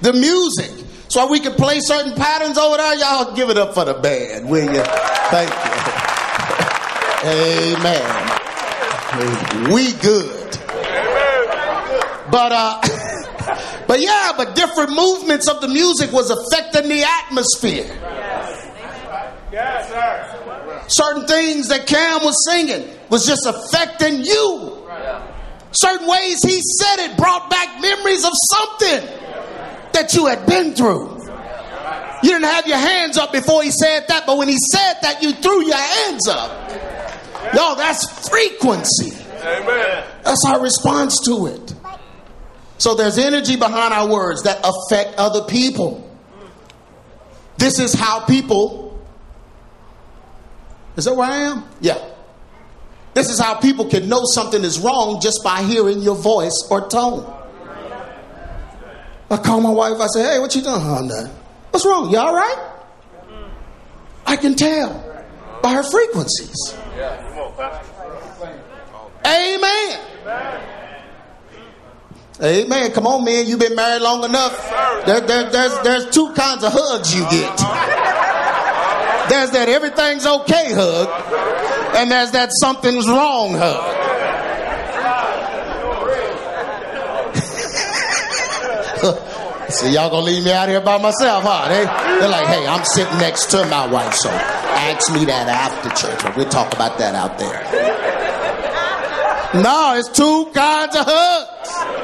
[0.00, 0.86] The music.
[1.08, 2.94] So we can play certain patterns over there.
[2.94, 4.82] Y'all give it up for the band, will you?
[5.30, 5.80] Thank you.
[7.22, 8.30] Amen.
[9.72, 10.56] We good.
[12.30, 12.80] But uh
[13.88, 17.90] but yeah, but different movements of the music was affecting the atmosphere.
[20.88, 24.86] Certain things that Cam was singing was just affecting you.
[25.72, 29.08] Certain ways he said it brought back memories of something
[29.92, 31.18] that you had been through.
[32.22, 35.22] You didn't have your hands up before he said that, but when he said that,
[35.22, 36.70] you threw your hands up.
[37.54, 39.12] Yo, that's frequency.
[39.42, 40.04] Amen.
[40.22, 41.74] That's our response to it.
[42.78, 46.06] So there's energy behind our words that affect other people.
[47.56, 48.79] This is how people.
[51.00, 51.64] Is that where I am?
[51.80, 51.96] Yeah.
[53.14, 56.90] This is how people can know something is wrong just by hearing your voice or
[56.90, 57.24] tone.
[59.30, 61.08] I call my wife, I say, hey, what you doing?
[61.08, 61.32] Nothing.
[61.70, 62.10] What's wrong?
[62.10, 62.72] You all right?
[64.26, 64.92] I can tell
[65.62, 66.74] by her frequencies.
[69.24, 70.00] Amen.
[72.42, 72.92] Amen.
[72.92, 73.46] Come on, man.
[73.46, 74.70] You've been married long enough.
[75.06, 78.29] There, there, there's, there's two kinds of hugs you get.
[79.30, 81.08] There's that everything's okay hug,
[81.96, 83.96] and there's that something's wrong hug.
[89.70, 91.68] So y'all gonna leave me out here by myself, huh?
[91.68, 91.84] They,
[92.18, 96.20] they're like, hey, I'm sitting next to my wife, so ask me that after church.
[96.24, 97.66] But we'll talk about that out there.
[99.52, 101.99] No, it's two kinds of hugs.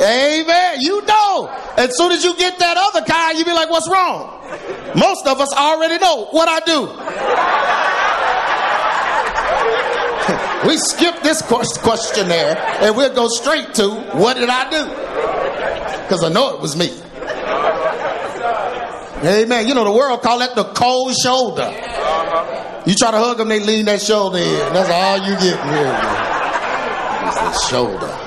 [0.00, 0.80] Amen.
[0.80, 1.48] You know.
[1.76, 4.40] As soon as you get that other kind, you be like, what's wrong?
[4.96, 6.86] Most of us already know what I do.
[10.68, 15.06] we skip this questionnaire and we'll go straight to what did I do?
[16.06, 16.86] because I know it was me.
[19.26, 19.66] Amen.
[19.66, 21.68] You know, the world call that the cold shoulder.
[22.86, 24.72] You try to hug them, they lean that shoulder in.
[24.72, 25.58] That's all you get.
[25.66, 27.26] Really.
[27.26, 28.25] It's the shoulder.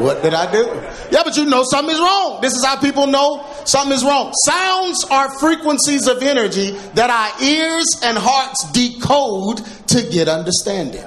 [0.00, 0.64] What did I do?
[1.10, 2.40] Yeah, but you know something is wrong.
[2.40, 4.32] This is how people know something is wrong.
[4.44, 9.58] Sounds are frequencies of energy that our ears and hearts decode
[9.88, 11.04] to get understanding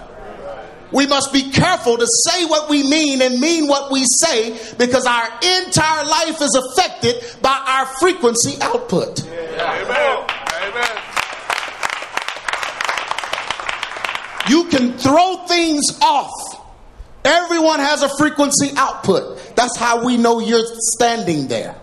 [0.93, 5.06] we must be careful to say what we mean and mean what we say because
[5.06, 9.25] our entire life is affected by our frequency output.
[9.25, 10.27] Amen.
[10.62, 10.97] Amen.
[14.49, 16.53] You can throw things off.
[17.26, 19.56] Everyone has a frequency output.
[19.56, 21.76] That's how we know you're standing there.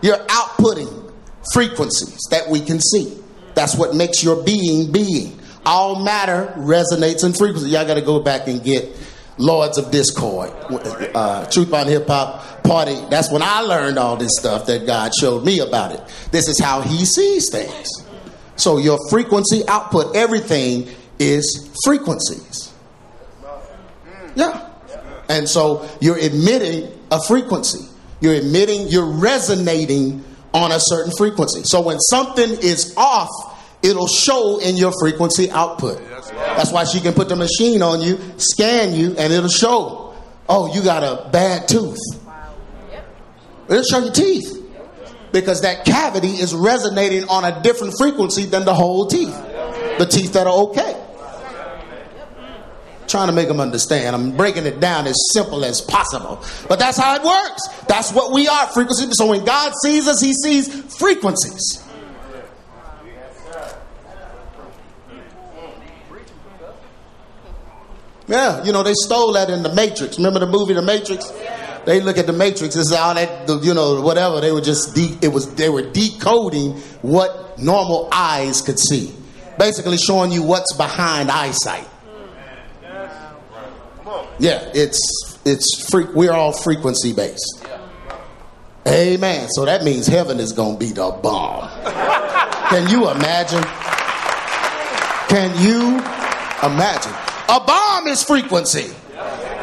[0.00, 1.12] You're outputting
[1.52, 3.18] frequencies that we can see.
[3.54, 7.70] That's what makes your being being all matter resonates in frequency.
[7.70, 8.88] Y'all got to go back and get
[9.38, 10.50] Lords of Discord,
[11.14, 12.98] uh, Truth on Hip Hop Party.
[13.10, 16.00] That's when I learned all this stuff that God showed me about it.
[16.30, 17.88] This is how He sees things.
[18.56, 22.71] So your frequency output, everything is frequencies.
[24.34, 24.68] Yeah.
[25.28, 27.88] And so you're emitting a frequency.
[28.20, 31.62] You're emitting, you're resonating on a certain frequency.
[31.64, 33.30] So when something is off,
[33.82, 35.98] it'll show in your frequency output.
[36.08, 40.14] That's why she can put the machine on you, scan you, and it'll show,
[40.48, 41.98] oh, you got a bad tooth.
[43.68, 44.58] It'll show your teeth.
[45.32, 49.34] Because that cavity is resonating on a different frequency than the whole teeth.
[49.98, 51.01] The teeth that are okay.
[53.12, 54.16] Trying to make them understand.
[54.16, 56.42] I'm breaking it down as simple as possible.
[56.66, 57.68] But that's how it works.
[57.86, 59.06] That's what we are, frequency.
[59.10, 61.86] So when God sees us, he sees frequencies.
[68.26, 70.16] Yeah, you know, they stole that in The Matrix.
[70.16, 71.30] Remember the movie The Matrix?
[71.84, 74.40] They look at The Matrix, it's all that, you know, whatever.
[74.40, 79.14] They were just, de- it was, they were decoding what normal eyes could see.
[79.58, 81.90] Basically showing you what's behind eyesight.
[84.38, 87.64] Yeah, it's, it's, free, we're all frequency based.
[88.86, 89.48] Amen.
[89.50, 91.68] So that means heaven is going to be the bomb.
[92.70, 93.62] Can you imagine?
[95.28, 95.98] Can you
[96.66, 97.12] imagine?
[97.48, 98.92] A bomb is frequency.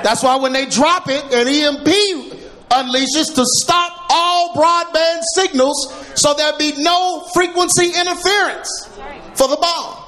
[0.04, 6.34] That's why when they drop it, an EMP unleashes to stop all broadband signals so
[6.34, 8.90] there'll be no frequency interference
[9.36, 10.06] for the bomb.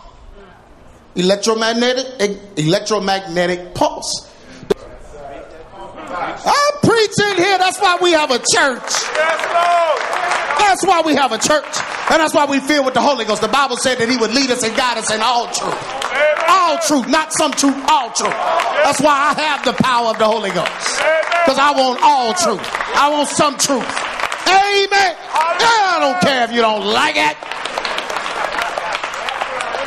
[1.15, 4.30] Electromagnetic electromagnetic pulse.
[6.13, 7.57] I'm preaching here.
[7.57, 8.91] That's why we have a church.
[10.59, 11.71] That's why we have a church.
[12.11, 13.41] And that's why we feel with the Holy Ghost.
[13.41, 15.79] The Bible said that He would lead us and guide us in all truth.
[16.47, 18.35] All truth, not some truth, all truth.
[18.83, 20.99] That's why I have the power of the Holy Ghost.
[21.43, 22.63] Because I want all truth.
[22.95, 23.87] I want some truth.
[24.47, 25.15] Amen.
[25.31, 27.37] I don't care if you don't like it.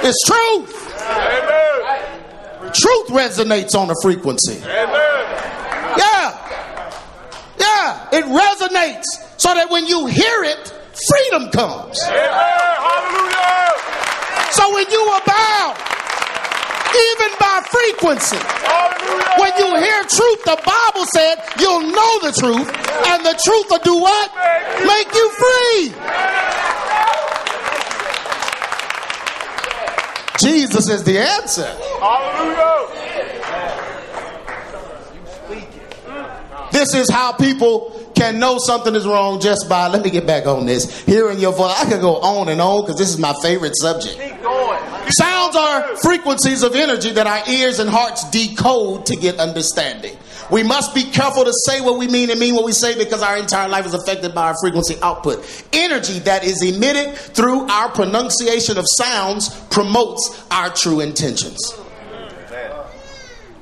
[0.04, 0.72] It's truth.
[2.74, 4.60] Truth resonates on a frequency.
[4.60, 5.13] Yeah.
[8.12, 9.04] It resonates
[9.36, 12.00] so that when you hear it, freedom comes.
[12.02, 13.72] Hallelujah.
[14.52, 15.74] So when you abound,
[16.94, 19.34] even by frequency, Hallelujah.
[19.42, 22.68] when you hear truth, the Bible said you'll know the truth,
[23.10, 24.30] and the truth will do what?
[24.86, 25.92] Make you free.
[30.38, 31.66] Jesus is the answer.
[32.00, 32.93] Hallelujah.
[36.74, 40.44] This is how people can know something is wrong just by, let me get back
[40.46, 41.72] on this, hearing your voice.
[41.78, 44.18] I could go on and on because this is my favorite subject.
[45.12, 50.16] Sounds are frequencies of energy that our ears and hearts decode to get understanding.
[50.50, 53.22] We must be careful to say what we mean and mean what we say because
[53.22, 55.46] our entire life is affected by our frequency output.
[55.72, 61.72] Energy that is emitted through our pronunciation of sounds promotes our true intentions.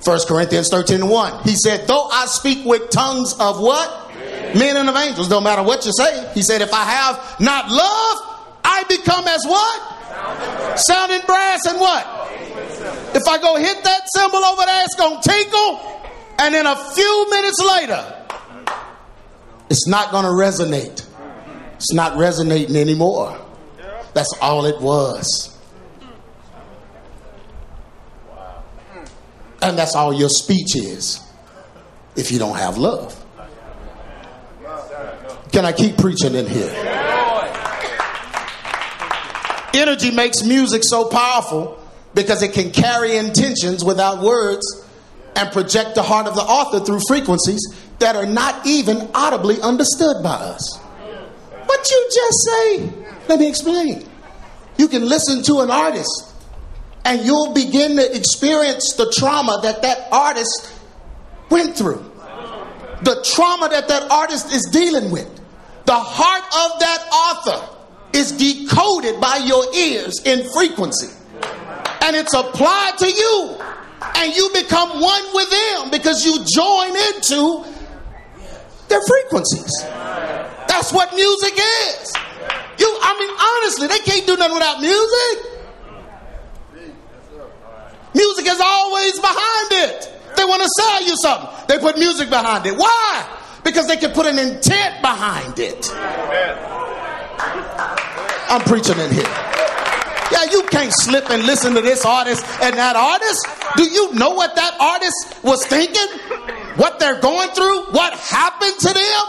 [0.05, 1.45] 1 Corinthians 13 and 1.
[1.45, 4.11] He said, Though I speak with tongues of what?
[4.57, 5.31] Men and of angels.
[5.31, 6.31] No matter what you say.
[6.35, 8.19] He said, If I have not love,
[8.65, 10.79] I become as what?
[10.79, 12.07] Sounding brass and what?
[13.15, 16.03] If I go hit that cymbal over there, it's going to tinkle.
[16.39, 18.25] And then a few minutes later,
[19.71, 21.07] it's not going to resonate.
[21.77, 23.39] It's not resonating anymore.
[24.15, 25.52] That's all it was.
[29.63, 31.21] And that's all your speech is
[32.17, 33.19] if you don't have love.
[35.53, 36.71] Can I keep preaching in here?
[39.75, 41.79] Energy makes music so powerful
[42.15, 44.87] because it can carry intentions without words
[45.37, 47.61] and project the heart of the author through frequencies
[47.99, 50.79] that are not even audibly understood by us.
[51.67, 53.05] What you just say?
[53.29, 54.09] Let me explain.
[54.77, 56.32] You can listen to an artist
[57.05, 60.73] and you'll begin to experience the trauma that that artist
[61.51, 62.11] went through.
[63.03, 65.29] The trauma that that artist is dealing with.
[65.87, 67.79] The heart of that author
[68.13, 71.09] is decoded by your ears in frequency.
[72.03, 73.59] And it's applied to you.
[74.17, 77.65] And you become one with them because you join into
[78.89, 79.73] their frequencies.
[80.69, 82.13] That's what music is.
[82.79, 85.52] You, I mean, honestly, they can't do nothing without music.
[88.15, 90.09] Music is always behind it.
[90.37, 91.49] They want to sell you something.
[91.69, 92.77] They put music behind it.
[92.77, 93.39] Why?
[93.65, 95.91] Because they can put an intent behind it.
[98.49, 99.53] I'm preaching in here.
[100.33, 103.47] Yeah, you can't slip and listen to this artist and that artist.
[103.77, 106.09] Do you know what that artist was thinking?
[106.77, 107.93] What they're going through?
[107.93, 109.25] What happened to them?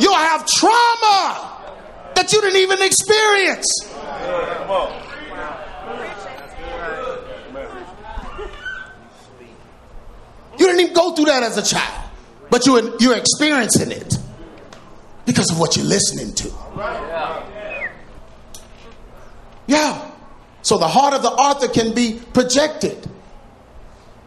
[0.00, 1.60] You'll have trauma
[2.14, 3.68] that you didn't even experience.
[10.58, 12.10] You didn't even go through that as a child,
[12.50, 14.14] but you're, you're experiencing it
[15.24, 16.52] because of what you're listening to.
[19.66, 20.10] Yeah.
[20.62, 23.08] So the heart of the author can be projected.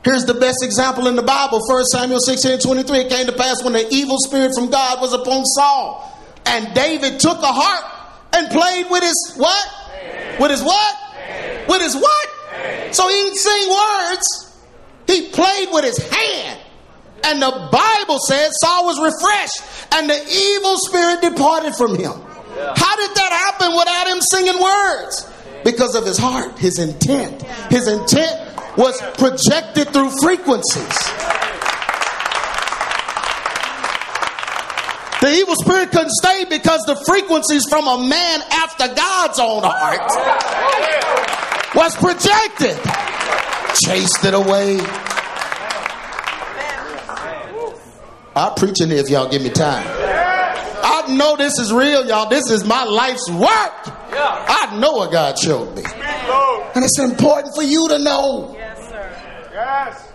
[0.03, 2.97] Here's the best example in the Bible 1 Samuel 16 23.
[2.99, 6.11] It came to pass when the evil spirit from God was upon Saul.
[6.45, 7.85] And David took a harp
[8.33, 9.67] and played with his what?
[10.39, 10.95] With his what?
[11.67, 12.93] With his what?
[12.93, 14.44] So he didn't sing words.
[15.07, 16.59] He played with his hand.
[17.23, 22.11] And the Bible says Saul was refreshed and the evil spirit departed from him.
[22.11, 25.31] How did that happen without him singing words?
[25.63, 27.41] Because of his heart, his intent.
[27.71, 30.97] His intent was projected through frequencies.
[35.21, 40.05] The evil spirit couldn't stay because the frequencies from a man after God's own heart
[41.73, 42.77] was projected,
[43.83, 44.79] chased it away.
[48.35, 49.85] I'm preaching if y'all give me time.
[49.87, 52.29] I know this is real, y'all.
[52.29, 53.95] This is my life's work.
[54.17, 55.83] I know what God showed me.
[56.75, 58.53] And it's important for you to know.
[58.53, 59.49] Yes, sir.
[59.53, 60.11] Yes.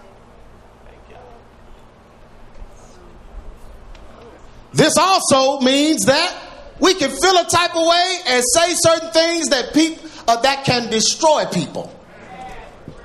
[4.72, 6.36] This also means that
[6.78, 10.64] we can feel a type of way and say certain things that people uh, that
[10.64, 11.92] can destroy people.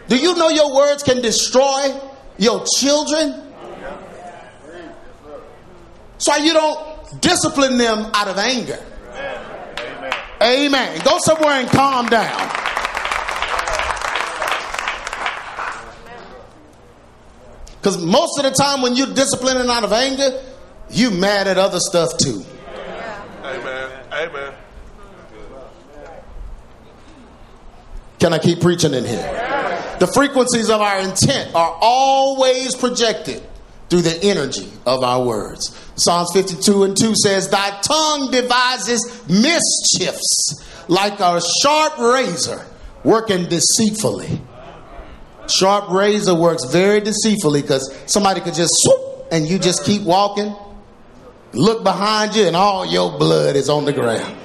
[0.08, 2.00] Do you know your words can destroy
[2.38, 3.42] your children?
[6.18, 8.80] So you don't discipline them out of anger.
[10.42, 11.02] Amen.
[11.04, 12.52] Go somewhere and calm down.
[17.78, 20.42] Because most of the time when you're disciplining out of anger,
[20.90, 22.44] you mad at other stuff too.
[23.44, 23.92] Amen.
[24.12, 24.54] Amen.
[28.26, 29.22] Can I keep preaching in here?
[30.00, 33.44] The frequencies of our intent are always projected
[33.88, 35.80] through the energy of our words.
[35.96, 40.56] Psalms 52 and 2 says, Thy tongue devises mischiefs
[40.88, 42.66] like a sharp razor
[43.04, 44.42] working deceitfully.
[45.48, 50.56] Sharp razor works very deceitfully because somebody could just swoop and you just keep walking,
[51.54, 54.36] look behind you, and all your blood is on the ground.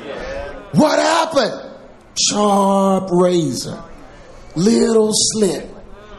[0.73, 1.70] What happened?
[2.19, 3.83] Sharp razor,
[4.57, 5.69] little slit.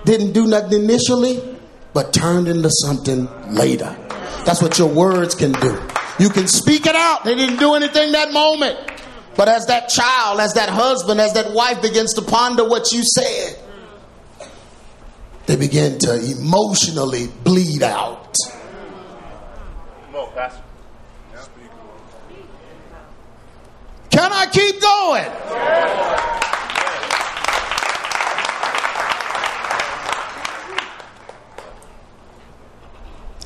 [0.06, 1.42] Didn't do nothing initially,
[1.94, 3.96] but turned into something later.
[4.46, 5.80] That's what your words can do.
[6.18, 7.24] You can speak it out.
[7.24, 8.80] They didn't do anything that moment.
[9.36, 13.04] But as that child, as that husband, as that wife begins to ponder what you
[13.04, 13.58] said,
[15.46, 18.36] they begin to emotionally bleed out.
[20.06, 20.64] Come on, Pastor.
[24.22, 25.26] Can I keep going?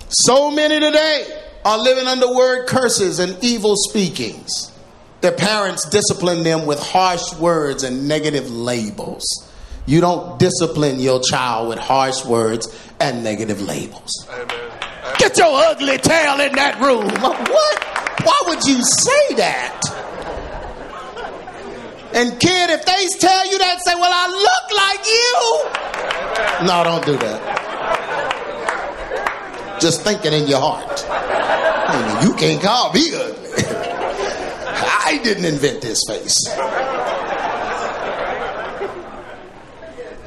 [0.10, 4.74] So many today are living under word curses and evil speakings.
[5.22, 9.24] Their parents discipline them with harsh words and negative labels.
[9.86, 12.68] You don't discipline your child with harsh words
[13.00, 14.12] and negative labels.
[14.30, 14.72] Amen.
[15.20, 17.06] Get your ugly tail in that room.
[17.22, 17.84] What?
[18.26, 20.05] Why would you say that?
[22.16, 27.06] And kid, if they tell you that, say, "Well, I look like you." No, don't
[27.06, 27.42] do that.
[29.82, 31.06] Just think it in your heart.
[31.10, 33.64] I mean, you can't call me ugly.
[35.06, 36.48] I didn't invent this face.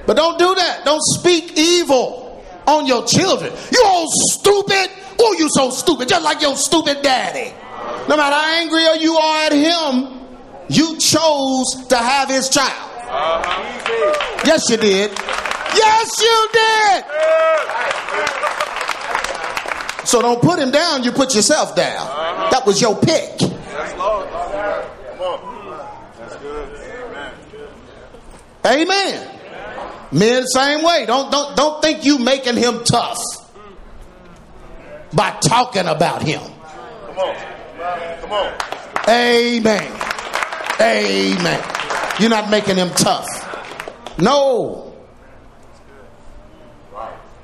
[0.07, 0.85] But don't do that.
[0.85, 3.53] Don't speak evil on your children.
[3.73, 4.91] You old stupid.
[5.19, 6.09] Oh, you so stupid.
[6.09, 7.55] Just like your stupid daddy.
[8.09, 10.18] No matter how angry you are at him,
[10.69, 12.91] you chose to have his child.
[13.11, 14.43] Uh-huh.
[14.45, 15.11] Yes, you did.
[15.75, 17.05] Yes, you did.
[20.07, 22.07] So don't put him down, you put yourself down.
[22.07, 22.51] Uh-huh.
[22.51, 23.41] That was your pick.
[23.41, 24.29] Yes, Lord.
[24.29, 25.41] Come on.
[26.19, 26.69] That's good.
[28.67, 28.83] Amen.
[28.83, 29.39] Amen.
[30.11, 31.05] Men, same way.
[31.07, 33.23] Don't don't don't think you making him tough
[35.13, 36.41] by talking about him.
[37.07, 37.37] Come on.
[38.21, 38.55] Come on.
[39.09, 39.98] Amen.
[40.81, 41.63] Amen.
[42.19, 43.27] You're not making him tough.
[44.19, 44.85] No.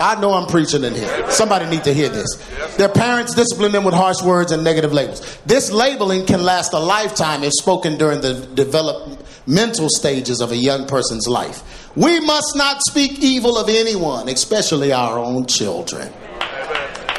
[0.01, 1.31] I know I'm preaching in here.
[1.31, 2.37] Somebody need to hear this.
[2.77, 5.39] Their parents discipline them with harsh words and negative labels.
[5.47, 10.87] This labeling can last a lifetime if spoken during the developmental stages of a young
[10.87, 11.91] person's life.
[11.97, 16.13] We must not speak evil of anyone, especially our own children.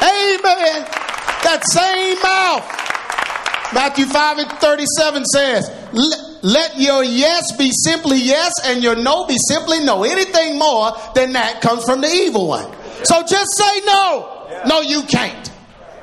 [0.01, 0.85] Amen.
[1.43, 2.84] That same mouth.
[3.73, 5.69] Matthew 5 and 37 says,
[6.41, 10.03] "Let- your yes be simply yes and your no be simply no.
[10.03, 12.67] Anything more than that comes from the evil one.
[13.03, 14.27] So just say no.
[14.65, 15.49] No, you can't.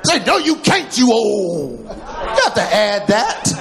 [0.03, 1.79] Say, no, you can't, you old.
[1.79, 3.53] You have to add that.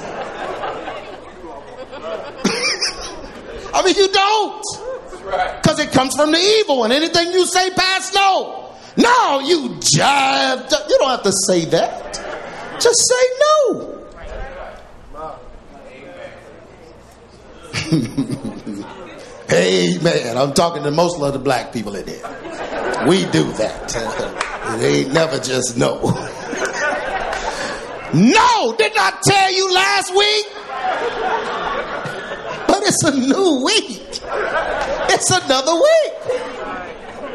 [3.74, 4.62] I mean, you don't.
[5.62, 6.90] Because it comes from the evil one.
[6.92, 8.74] Anything you say past no.
[8.96, 10.70] No, you jive.
[10.88, 12.18] You don't have to say that.
[12.82, 13.98] Just say no.
[19.52, 20.36] Amen.
[20.36, 22.22] I'm talking to most of the black people in here.
[23.06, 23.94] We do that.
[24.80, 26.00] it ain't never just no.
[28.14, 30.46] no, did not tell you last week.
[32.66, 34.20] But it's a new week.
[35.14, 36.14] It's another week.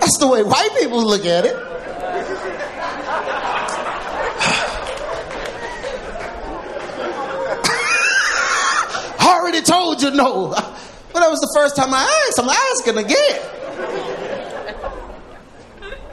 [0.02, 1.56] That's the way white people look at it.
[9.47, 10.56] I already told you no.
[11.14, 12.38] But that was the first time I asked.
[12.38, 13.42] I'm asking again.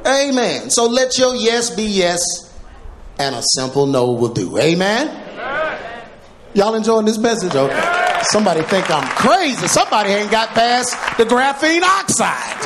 [0.06, 0.70] Amen.
[0.70, 2.22] So let your yes be yes,
[3.18, 4.56] and a simple no will do.
[4.56, 5.10] Amen.
[6.54, 7.54] Y'all enjoying this message?
[7.54, 8.20] Okay.
[8.30, 9.66] Somebody think I'm crazy.
[9.66, 12.60] Somebody ain't got past the graphene oxide.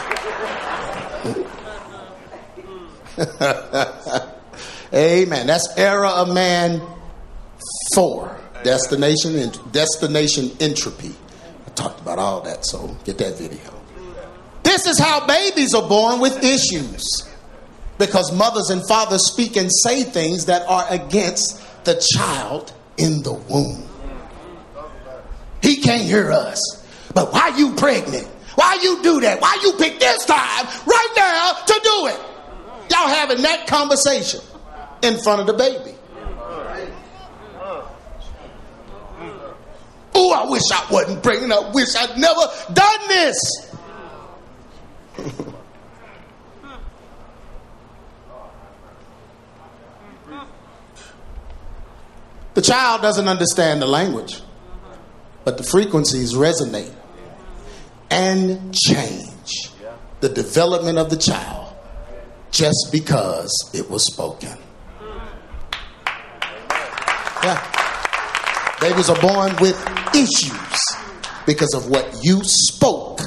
[4.94, 5.46] Amen.
[5.46, 6.82] That's era of man
[7.94, 8.37] four.
[8.64, 11.14] Destination and destination entropy.
[11.66, 13.72] I talked about all that, so get that video.
[14.62, 17.04] This is how babies are born with issues.
[17.98, 23.32] Because mothers and fathers speak and say things that are against the child in the
[23.32, 23.88] womb.
[25.62, 26.86] He can't hear us.
[27.14, 28.26] But why you pregnant?
[28.54, 29.40] Why you do that?
[29.40, 32.20] Why you pick this time right now to do it?
[32.90, 34.40] Y'all having that conversation
[35.02, 35.97] in front of the baby.
[40.20, 41.52] Oh, I wish I wasn't pregnant.
[41.52, 42.40] I wish I'd never
[42.72, 43.38] done this.
[52.54, 54.42] the child doesn't understand the language,
[55.44, 56.92] but the frequencies resonate
[58.10, 59.70] and change
[60.18, 61.72] the development of the child
[62.50, 64.58] just because it was spoken.
[67.44, 67.87] Yeah.
[68.80, 69.76] Babies are born with
[70.14, 70.78] issues
[71.46, 73.20] because of what you spoke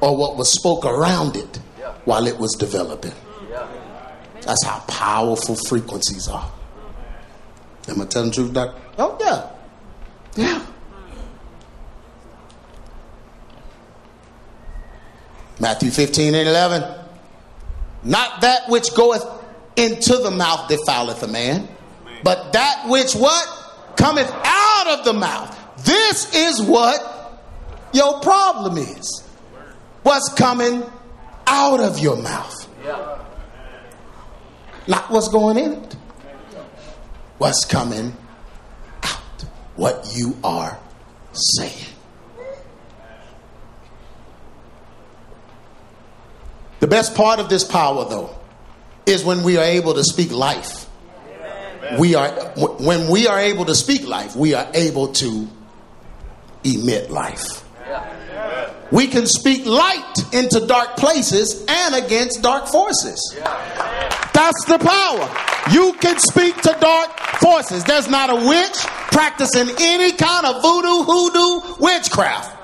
[0.00, 1.56] or what was spoke around it
[2.04, 3.12] while it was developing.
[4.42, 6.50] That's how powerful frequencies are.
[7.88, 8.80] Am I telling the truth, Doctor?
[8.98, 9.50] Oh, yeah.
[10.36, 10.66] Yeah.
[15.58, 16.82] Matthew 15 and 11.
[18.02, 19.24] Not that which goeth
[19.76, 21.68] into the mouth defileth a man,
[22.24, 23.59] but that which what?
[23.96, 25.56] Cometh out of the mouth.
[25.84, 27.00] This is what
[27.92, 29.28] your problem is.
[30.02, 30.82] What's coming
[31.46, 32.56] out of your mouth.
[34.86, 35.96] Not what's going in it.
[37.38, 38.16] What's coming
[39.02, 39.44] out.
[39.76, 40.78] What you are
[41.32, 41.86] saying.
[46.80, 48.34] The best part of this power, though,
[49.04, 50.88] is when we are able to speak life.
[51.98, 55.48] We are when we are able to speak life, we are able to
[56.64, 57.64] emit life.
[58.92, 63.20] We can speak light into dark places and against dark forces.
[63.36, 65.72] That's the power.
[65.72, 67.84] You can speak to dark forces.
[67.84, 68.78] There's not a witch
[69.12, 72.56] practicing any kind of voodoo, hoodoo, witchcraft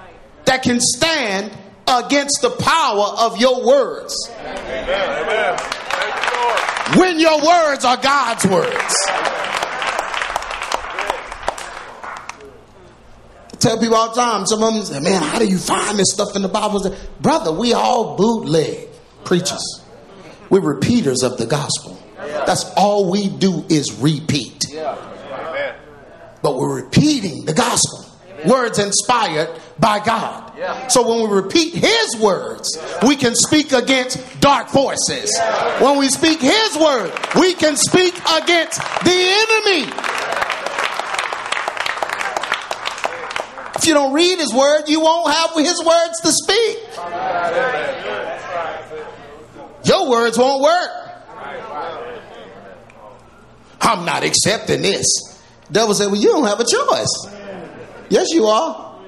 [0.47, 1.53] that can stand
[1.87, 4.14] against the power of your words.
[6.97, 8.95] When your words are God's words.
[13.53, 15.99] I tell people all the time, some of them say, man, how do you find
[15.99, 16.97] this stuff in the Bible?
[17.21, 18.89] Brother, we all bootleg
[19.25, 19.83] preachers.
[20.49, 22.01] We're repeaters of the gospel.
[22.17, 24.67] That's all we do is repeat.
[26.43, 28.06] But we're repeating the gospel.
[28.47, 30.53] Words inspired by God.
[30.91, 35.39] So when we repeat His words, we can speak against dark forces.
[35.81, 39.93] When we speak His word, we can speak against the enemy.
[43.77, 46.79] If you don't read His word, you won't have His words to speak.
[49.85, 51.07] Your words won't work.
[53.81, 55.07] I'm not accepting this.
[55.71, 57.46] Devil said, Well, you don't have a choice.
[58.09, 58.99] Yes, you are.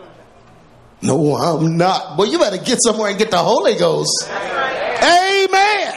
[1.01, 2.18] No, I'm not.
[2.18, 4.28] Well, you better get somewhere and get the Holy Ghost.
[4.28, 5.94] Amen.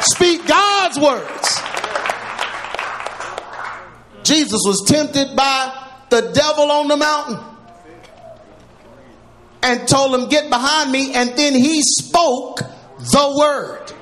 [0.00, 1.60] Speak God's words.
[4.22, 7.38] Jesus was tempted by the devil on the mountain
[9.62, 11.14] and told him, Get behind me.
[11.14, 12.58] And then he spoke
[12.98, 13.92] the word.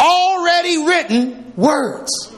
[0.00, 2.32] Already written words.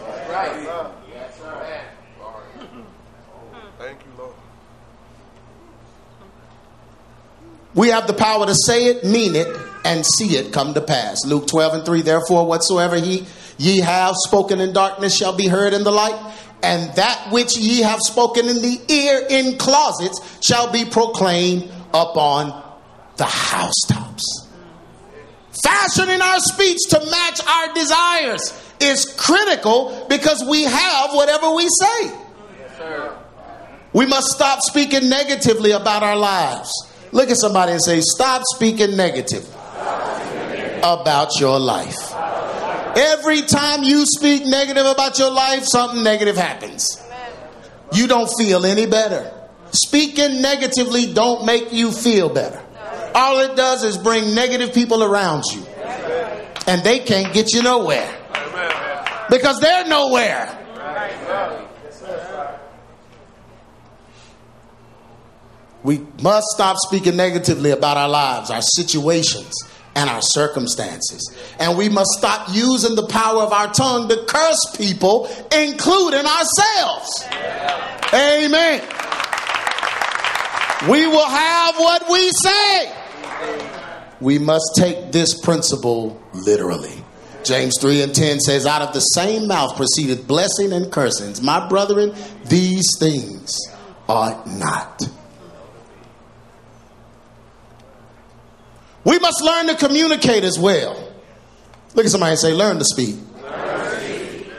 [7.77, 9.55] We have the power to say it, mean it,
[9.85, 11.25] and see it come to pass.
[11.27, 13.27] Luke 12 and 3 Therefore, whatsoever he,
[13.59, 17.83] ye have spoken in darkness shall be heard in the light, and that which ye
[17.83, 22.65] have spoken in the ear in closets shall be proclaimed upon
[23.19, 24.49] the housetops.
[25.63, 32.13] Fashioning our speech to match our desires is critical because we have whatever we say.
[33.93, 36.73] we must stop speaking negatively about our lives.
[37.17, 39.49] Look at somebody and say, Stop speaking negative
[40.83, 42.13] about your life.
[42.95, 47.03] Every time you speak negative about your life, something negative happens.
[47.95, 49.33] You don't feel any better.
[49.73, 52.63] Speaking negatively don't make you feel better.
[53.15, 55.65] All it does is bring negative people around you.
[56.67, 58.15] And they can't get you nowhere.
[59.31, 60.56] Because they're nowhere.
[65.87, 69.55] We must stop speaking negatively about our lives, our situations,
[69.95, 71.33] and our circumstances.
[71.61, 77.25] And we must stop using the power of our tongue to curse people, including ourselves.
[78.13, 78.81] Amen.
[80.91, 82.93] We will have what we say.
[84.21, 87.01] We must take this principle literally.
[87.45, 91.41] James 3 and 10 says, Out of the same mouth proceeded blessing and cursings.
[91.41, 92.13] My brethren,
[92.45, 93.57] these things
[94.09, 95.09] are not.
[99.07, 100.95] We must learn to communicate as well.
[101.95, 103.15] Look at somebody and say, learn to speak.
[103.41, 104.51] Yes,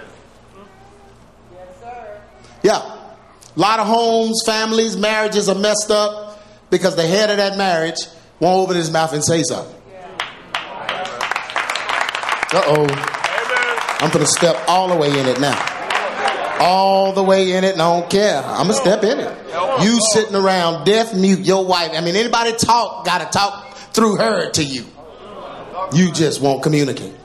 [1.82, 2.22] sir.
[2.64, 2.78] Yeah.
[2.78, 7.98] A lot of homes, families, marriages are messed up because the head of that marriage
[8.40, 9.76] won't open his mouth and say something.
[12.54, 12.88] Uh oh.
[14.00, 16.58] I'm going to step all the way in it now.
[16.62, 18.42] All the way in it, and I don't care.
[18.42, 19.38] I'm going to step in it.
[19.84, 21.92] You sitting around deaf mute, your wife.
[21.94, 23.67] I mean, anybody talk, got to talk
[23.98, 24.86] through her to you.
[25.92, 27.16] You just won't communicate.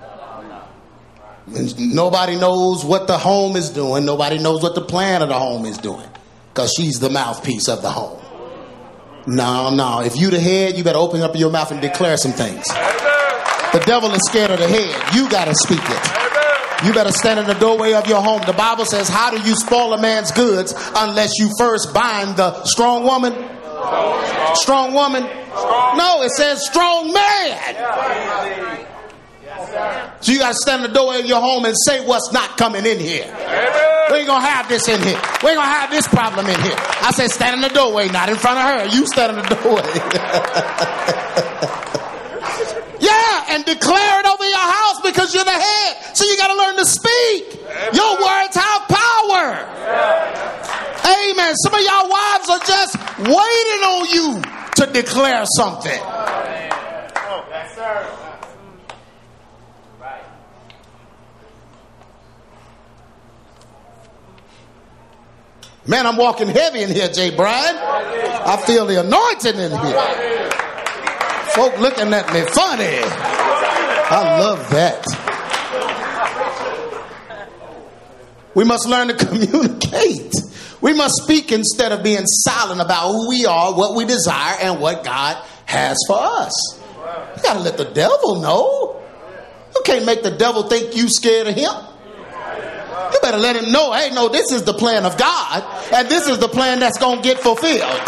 [1.54, 4.06] And nobody knows what the home is doing.
[4.06, 6.08] Nobody knows what the plan of the home is doing
[6.48, 8.18] because she's the mouthpiece of the home.
[9.26, 10.00] No, no.
[10.00, 12.66] If you the head, you better open up your mouth and declare some things.
[12.66, 15.14] The devil is scared of the head.
[15.14, 16.86] You got to speak it.
[16.86, 18.40] You better stand in the doorway of your home.
[18.46, 22.64] The Bible says, How do you spoil a man's goods unless you first bind the
[22.64, 23.34] strong woman?
[24.54, 25.41] Strong woman?
[25.96, 27.74] No, it says strong man.
[30.20, 32.56] So you got to stand in the doorway of your home and say what's not
[32.56, 33.24] coming in here.
[34.10, 35.20] We ain't gonna have this in here.
[35.42, 36.76] We ain't gonna have this problem in here.
[36.76, 38.96] I said stand in the doorway, not in front of her.
[38.96, 39.82] You stand in the doorway.
[43.02, 46.16] Yeah, and declare it over your house because you're the head.
[46.16, 47.58] So you got to learn to speak.
[47.92, 49.58] Your words have power.
[51.02, 51.56] Amen.
[51.56, 56.00] Some of y'all wives are just waiting on you to declare something.
[65.84, 67.76] Man, I'm walking heavy in here, Jay Bryan.
[67.76, 70.50] I feel the anointing in here.
[71.54, 73.00] Folk looking at me funny.
[74.14, 75.04] I love that.
[78.54, 80.41] We must learn to communicate.
[80.82, 84.80] We must speak instead of being silent about who we are, what we desire, and
[84.80, 86.52] what God has for us.
[87.36, 89.00] You gotta let the devil know.
[89.74, 91.72] You can't make the devil think you scared of him.
[93.12, 95.64] You better let him know, hey, no, this is the plan of God,
[95.94, 98.00] and this is the plan that's to get fulfilled.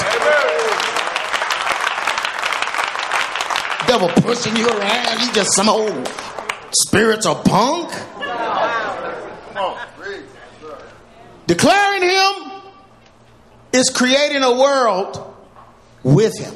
[3.87, 6.09] Devil pushing you around, you just some old
[6.73, 7.93] spirits spiritual punk.
[11.47, 12.44] Declaring him
[13.75, 15.35] is creating a world
[16.03, 16.55] with him,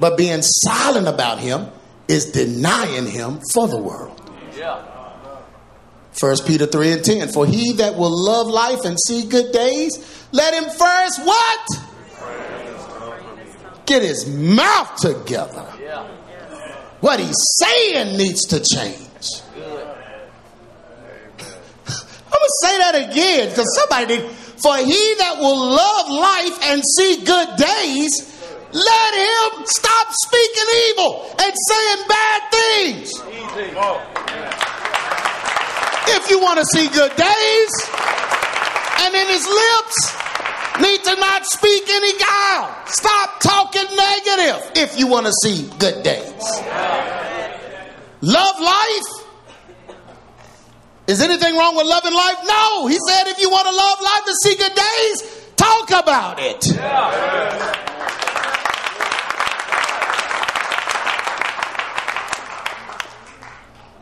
[0.00, 1.66] but being silent about him
[2.08, 4.16] is denying him for the world.
[6.18, 7.28] 1 Peter 3 and 10.
[7.28, 11.68] For he that will love life and see good days, let him first what?
[13.86, 15.66] Get his mouth together.
[17.00, 18.98] What he's saying needs to change.
[22.32, 24.28] I'm going to say that again because somebody.
[24.62, 28.12] For he that will love life and see good days,
[28.72, 33.08] let him stop speaking evil and saying bad things.
[36.12, 37.72] If you want to see good days,
[39.00, 39.96] and in his lips
[40.80, 42.68] need to not speak any guile.
[42.86, 46.60] Stop talking negative if you want to see good days.
[48.20, 49.19] Love life.
[51.10, 52.36] Is anything wrong with loving life?
[52.44, 52.86] No.
[52.86, 56.70] He said if you want to love life and see good days, talk about it.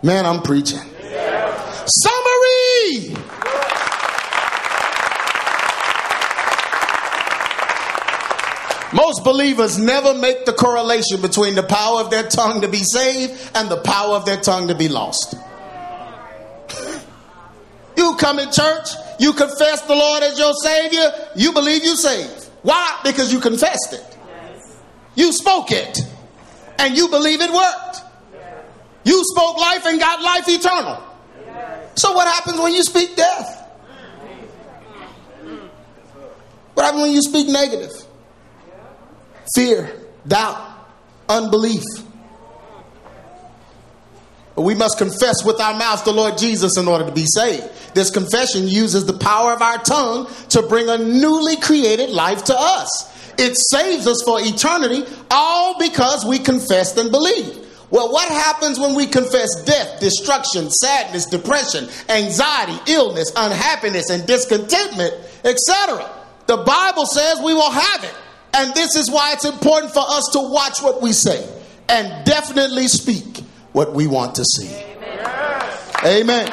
[0.02, 0.80] Man, I'm preaching.
[1.86, 3.16] Summary.
[8.92, 13.50] Most believers never make the correlation between the power of their tongue to be saved
[13.54, 15.47] and the power of their tongue to be lost.
[17.98, 22.48] You come in church, you confess the Lord as your Savior, you believe you saved.
[22.62, 23.00] Why?
[23.02, 24.18] Because you confessed it.
[25.16, 25.98] You spoke it,
[26.78, 28.02] and you believe it worked.
[29.02, 31.02] You spoke life and got life eternal.
[31.96, 33.68] So what happens when you speak death?
[36.74, 37.90] What happens when you speak negative?
[39.56, 39.90] Fear,
[40.24, 40.86] doubt,
[41.28, 41.82] unbelief.
[44.58, 47.94] We must confess with our mouth the Lord Jesus in order to be saved.
[47.94, 52.54] This confession uses the power of our tongue to bring a newly created life to
[52.56, 53.14] us.
[53.38, 57.66] It saves us for eternity, all because we confessed and believed.
[57.90, 65.14] Well, what happens when we confess death, destruction, sadness, depression, anxiety, illness, unhappiness, and discontentment,
[65.44, 66.10] etc.?
[66.46, 68.14] The Bible says we will have it.
[68.54, 71.48] And this is why it's important for us to watch what we say
[71.88, 73.37] and definitely speak
[73.78, 74.74] what we want to see.
[76.04, 76.50] Amen.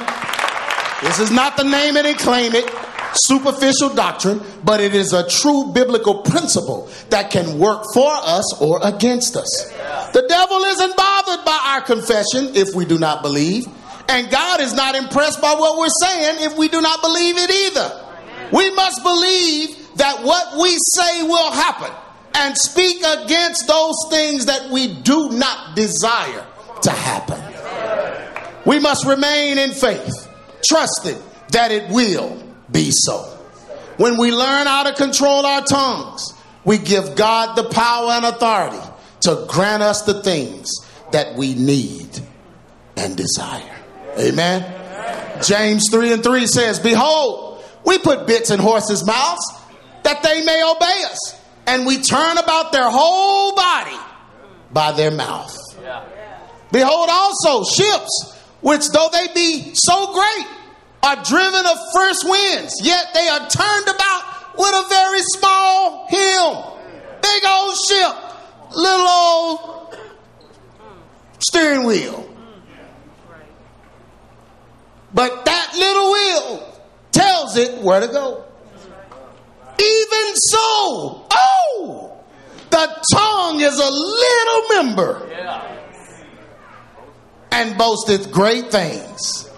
[1.01, 2.69] This is not the name it and claim it
[3.15, 8.79] superficial doctrine, but it is a true biblical principle that can work for us or
[8.83, 9.71] against us.
[10.13, 13.65] The devil isn't bothered by our confession if we do not believe,
[14.07, 17.49] and God is not impressed by what we're saying if we do not believe it
[17.49, 18.05] either.
[18.51, 21.91] We must believe that what we say will happen
[22.35, 26.45] and speak against those things that we do not desire
[26.85, 27.41] to happen.
[28.65, 30.27] We must remain in faith,
[30.67, 31.17] trusting
[31.51, 33.23] that it will be so.
[33.97, 36.33] When we learn how to control our tongues,
[36.63, 38.81] we give God the power and authority
[39.21, 40.71] to grant us the things
[41.11, 42.09] that we need
[42.97, 43.75] and desire.
[44.17, 45.41] Amen.
[45.43, 49.45] James 3 and 3 says, Behold, we put bits in horses' mouths
[50.03, 53.97] that they may obey us, and we turn about their whole body
[54.71, 55.55] by their mouth.
[56.75, 60.45] Behold, also ships, which though they be so great,
[61.03, 66.77] are driven of first winds, yet they are turned about with a very small helm.
[67.21, 68.15] Big old ship,
[68.75, 69.97] little old
[71.39, 72.29] steering wheel.
[75.13, 76.81] But that little wheel
[77.13, 78.43] tells it where to go.
[79.79, 82.21] Even so, oh,
[82.69, 85.25] the tongue is a little member,
[87.55, 89.49] and boasteth great things.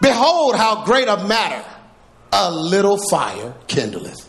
[0.00, 1.64] Behold, how great a matter
[2.32, 4.28] a little fire kindleth.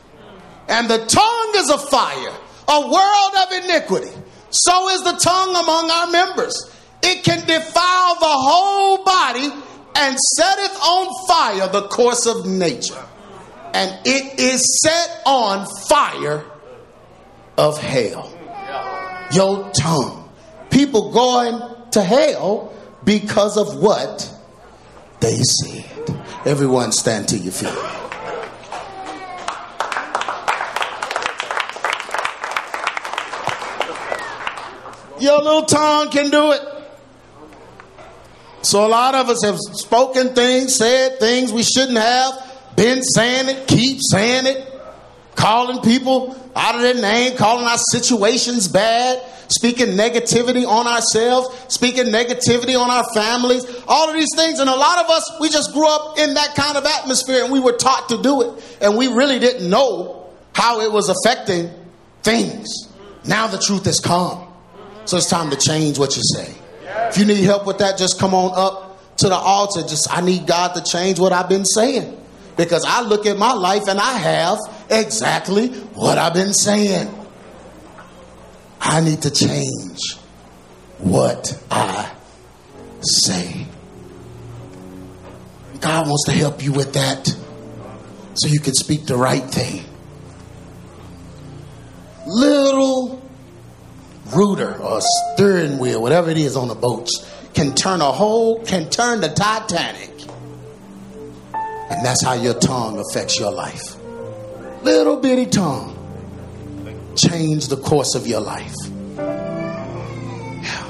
[0.67, 2.33] And the tongue is a fire,
[2.67, 4.11] a world of iniquity.
[4.51, 6.69] So is the tongue among our members.
[7.01, 9.49] It can defile the whole body
[9.95, 13.03] and setteth on fire the course of nature.
[13.73, 16.45] And it is set on fire
[17.57, 18.31] of hell.
[19.31, 20.29] Your tongue.
[20.69, 21.59] People going
[21.91, 22.73] to hell
[23.03, 24.31] because of what
[25.19, 26.23] they said.
[26.45, 27.69] Everyone stand to your feet.
[35.19, 36.61] Your little tongue can do it.
[38.61, 42.33] So a lot of us have spoken things, said things we shouldn't have,
[42.75, 44.72] been saying it, keep saying it,
[45.35, 52.05] calling people out of their name, calling our situations bad, speaking negativity on ourselves, speaking
[52.05, 54.59] negativity on our families, all of these things.
[54.59, 57.51] And a lot of us, we just grew up in that kind of atmosphere and
[57.51, 58.77] we were taught to do it.
[58.81, 61.71] And we really didn't know how it was affecting
[62.21, 62.67] things.
[63.25, 64.47] Now the truth has come.
[65.05, 66.53] So it's time to change what you say.
[67.09, 69.81] If you need help with that, just come on up to the altar.
[69.81, 72.19] Just, I need God to change what I've been saying.
[72.55, 74.59] Because I look at my life and I have
[74.99, 77.13] exactly what I've been saying.
[78.79, 80.17] I need to change
[80.99, 82.11] what I
[83.01, 83.65] say.
[85.79, 87.27] God wants to help you with that
[88.35, 89.83] so you can speak the right thing.
[92.25, 93.21] Little
[94.27, 98.89] rudder or steering wheel, whatever it is on the boats, can turn a whole, can
[98.89, 100.09] turn the Titanic.
[101.91, 103.92] And that's how your tongue affects your life.
[104.83, 105.93] Little bitty tongue
[107.15, 108.73] change the course of your life.
[110.61, 110.89] Yeah.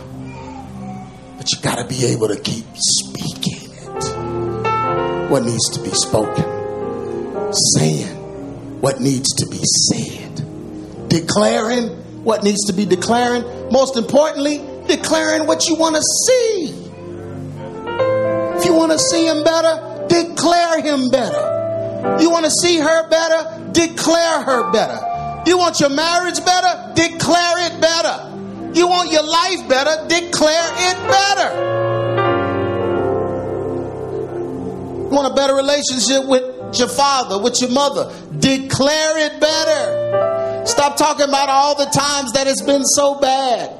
[1.37, 5.29] But you got to be able to keep speaking it.
[5.29, 6.43] What needs to be spoken.
[7.77, 11.09] Saying what needs to be said.
[11.09, 11.89] Declaring
[12.23, 13.43] what needs to be declaring.
[13.71, 16.73] Most importantly, declaring what you want to see.
[18.57, 22.17] If you want to see him better, declare him better.
[22.19, 24.99] You want to see her better, declare her better.
[25.45, 26.93] You want your marriage better?
[26.95, 28.29] Declare it better.
[28.73, 30.07] You want your life better?
[30.07, 31.49] Declare it better.
[35.03, 38.11] You want a better relationship with your father, with your mother?
[38.39, 40.65] Declare it better.
[40.65, 43.79] Stop talking about all the times that it's been so bad.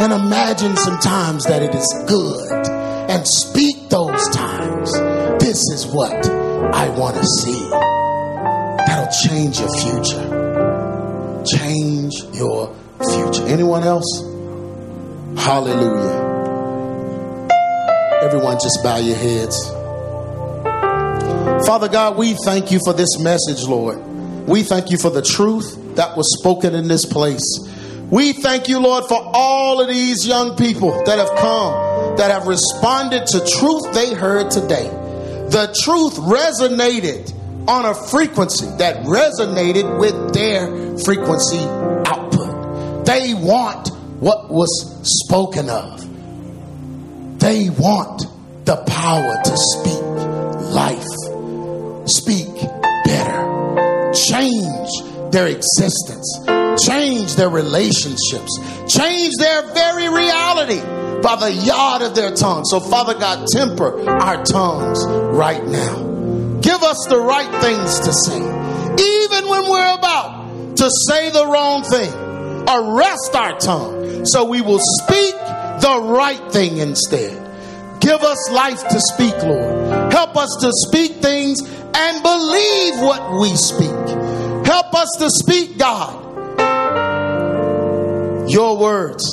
[0.00, 2.66] And imagine some times that it is good.
[3.10, 4.92] And speak those times.
[5.40, 6.26] This is what
[6.74, 7.99] I want to see.
[8.90, 10.40] That'll change your future
[11.44, 12.74] change your
[13.10, 13.46] future.
[13.46, 14.22] Anyone else?
[15.36, 16.28] Hallelujah.
[18.22, 19.56] Everyone, just bow your heads.
[21.66, 23.98] Father God, we thank you for this message, Lord.
[24.46, 27.42] We thank you for the truth that was spoken in this place.
[28.10, 32.46] We thank you, Lord, for all of these young people that have come, that have
[32.46, 34.88] responded to truth they heard today.
[35.48, 37.32] The truth resonated
[37.70, 41.60] on a frequency that resonated with their frequency
[42.04, 43.06] output.
[43.06, 46.00] They want what was spoken of.
[47.38, 48.22] They want
[48.64, 50.02] the power to speak
[50.74, 52.52] life, speak
[53.04, 54.90] better, change
[55.30, 56.40] their existence,
[56.84, 58.58] change their relationships,
[58.88, 60.80] change their very reality
[61.22, 62.64] by the yard of their tongue.
[62.64, 66.09] So, Father God, temper our tongues right now.
[66.62, 68.38] Give us the right things to say.
[68.38, 72.12] Even when we're about to say the wrong thing,
[72.68, 75.34] arrest our tongue so we will speak
[75.80, 77.36] the right thing instead.
[78.00, 80.12] Give us life to speak, Lord.
[80.12, 83.90] Help us to speak things and believe what we speak.
[84.66, 86.16] Help us to speak, God,
[88.50, 89.24] your words,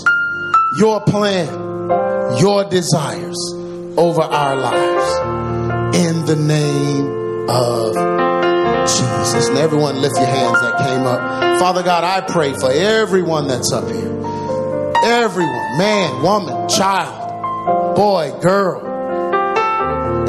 [0.79, 1.47] your plan,
[2.39, 3.37] your desires
[3.97, 5.46] over our lives.
[5.93, 7.95] In the name of
[8.87, 9.47] Jesus.
[9.49, 11.59] And everyone lift your hands that came up.
[11.59, 14.17] Father God, I pray for everyone that's up here.
[15.03, 18.85] Everyone, man, woman, child, boy, girl.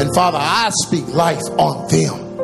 [0.01, 2.37] And Father, I speak life on them.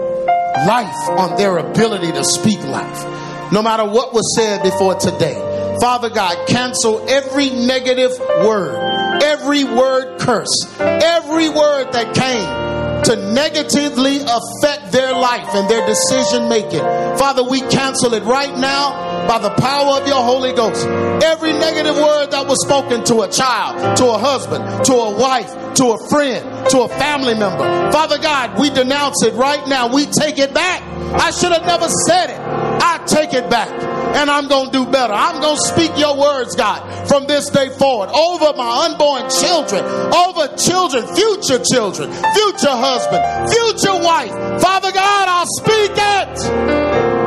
[0.67, 3.53] Life on their ability to speak life.
[3.53, 5.41] No matter what was said before today.
[5.81, 12.74] Father God, cancel every negative word, every word curse, every word that came
[13.05, 16.81] to negatively affect their life and their decision making.
[17.19, 20.87] Father, we cancel it right now by the power of your Holy Ghost.
[21.23, 25.51] Every negative word that was spoken to a child, to a husband, to a wife,
[25.75, 27.65] to a friend, to a family member.
[27.93, 29.93] Father God, we denounce it right now.
[29.93, 30.83] We take it back.
[31.15, 32.39] I should have never said it.
[32.41, 35.13] I take it back and I'm going to do better.
[35.13, 39.85] I'm going to speak your words, God, from this day forward over my unborn children,
[39.85, 44.63] over children, future children, future husband, future wife.
[44.63, 47.25] Father God, I'll speak it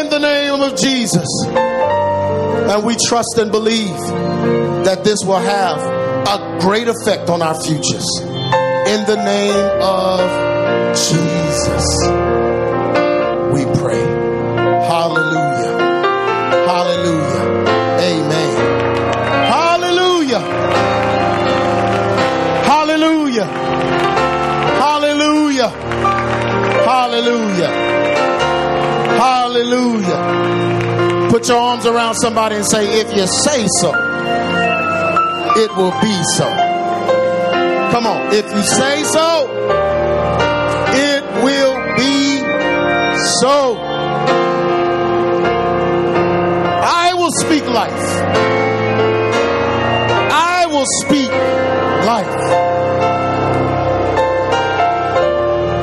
[0.00, 1.28] in the name of Jesus.
[2.68, 3.96] And we trust and believe
[4.84, 5.78] that this will have
[6.28, 8.06] a great effect on our futures.
[8.20, 10.20] In the name of
[10.94, 11.86] Jesus,
[13.52, 14.15] we pray.
[15.06, 15.70] Hallelujah.
[16.66, 17.46] Hallelujah.
[18.00, 18.50] Amen.
[19.46, 20.40] Hallelujah.
[22.66, 23.46] Hallelujah.
[24.82, 25.70] Hallelujah.
[26.84, 27.70] Hallelujah.
[29.22, 30.20] Hallelujah.
[31.30, 33.90] Put your arms around somebody and say, if you say so,
[35.56, 36.48] it will be so.
[37.92, 38.32] Come on.
[38.34, 39.46] If you say so,
[40.96, 42.40] it will be
[43.40, 43.95] so.
[47.26, 47.90] Will speak life.
[50.30, 51.28] I will speak
[52.06, 52.36] life.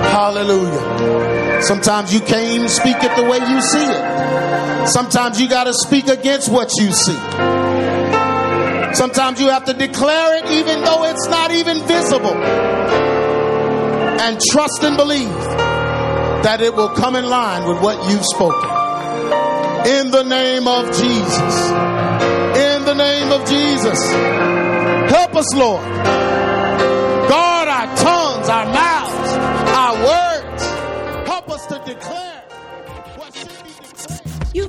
[0.09, 1.61] Hallelujah.
[1.63, 4.87] Sometimes you can't even speak it the way you see it.
[4.87, 7.19] Sometimes you got to speak against what you see.
[8.93, 12.35] Sometimes you have to declare it even though it's not even visible.
[14.21, 15.27] And trust and believe
[16.45, 18.72] that it will come in line with what you've spoken.
[19.85, 21.71] In the name of Jesus.
[22.55, 23.99] In the name of Jesus.
[25.11, 25.83] Help us, Lord.
[27.27, 29.02] Guard our tongues, our mouths,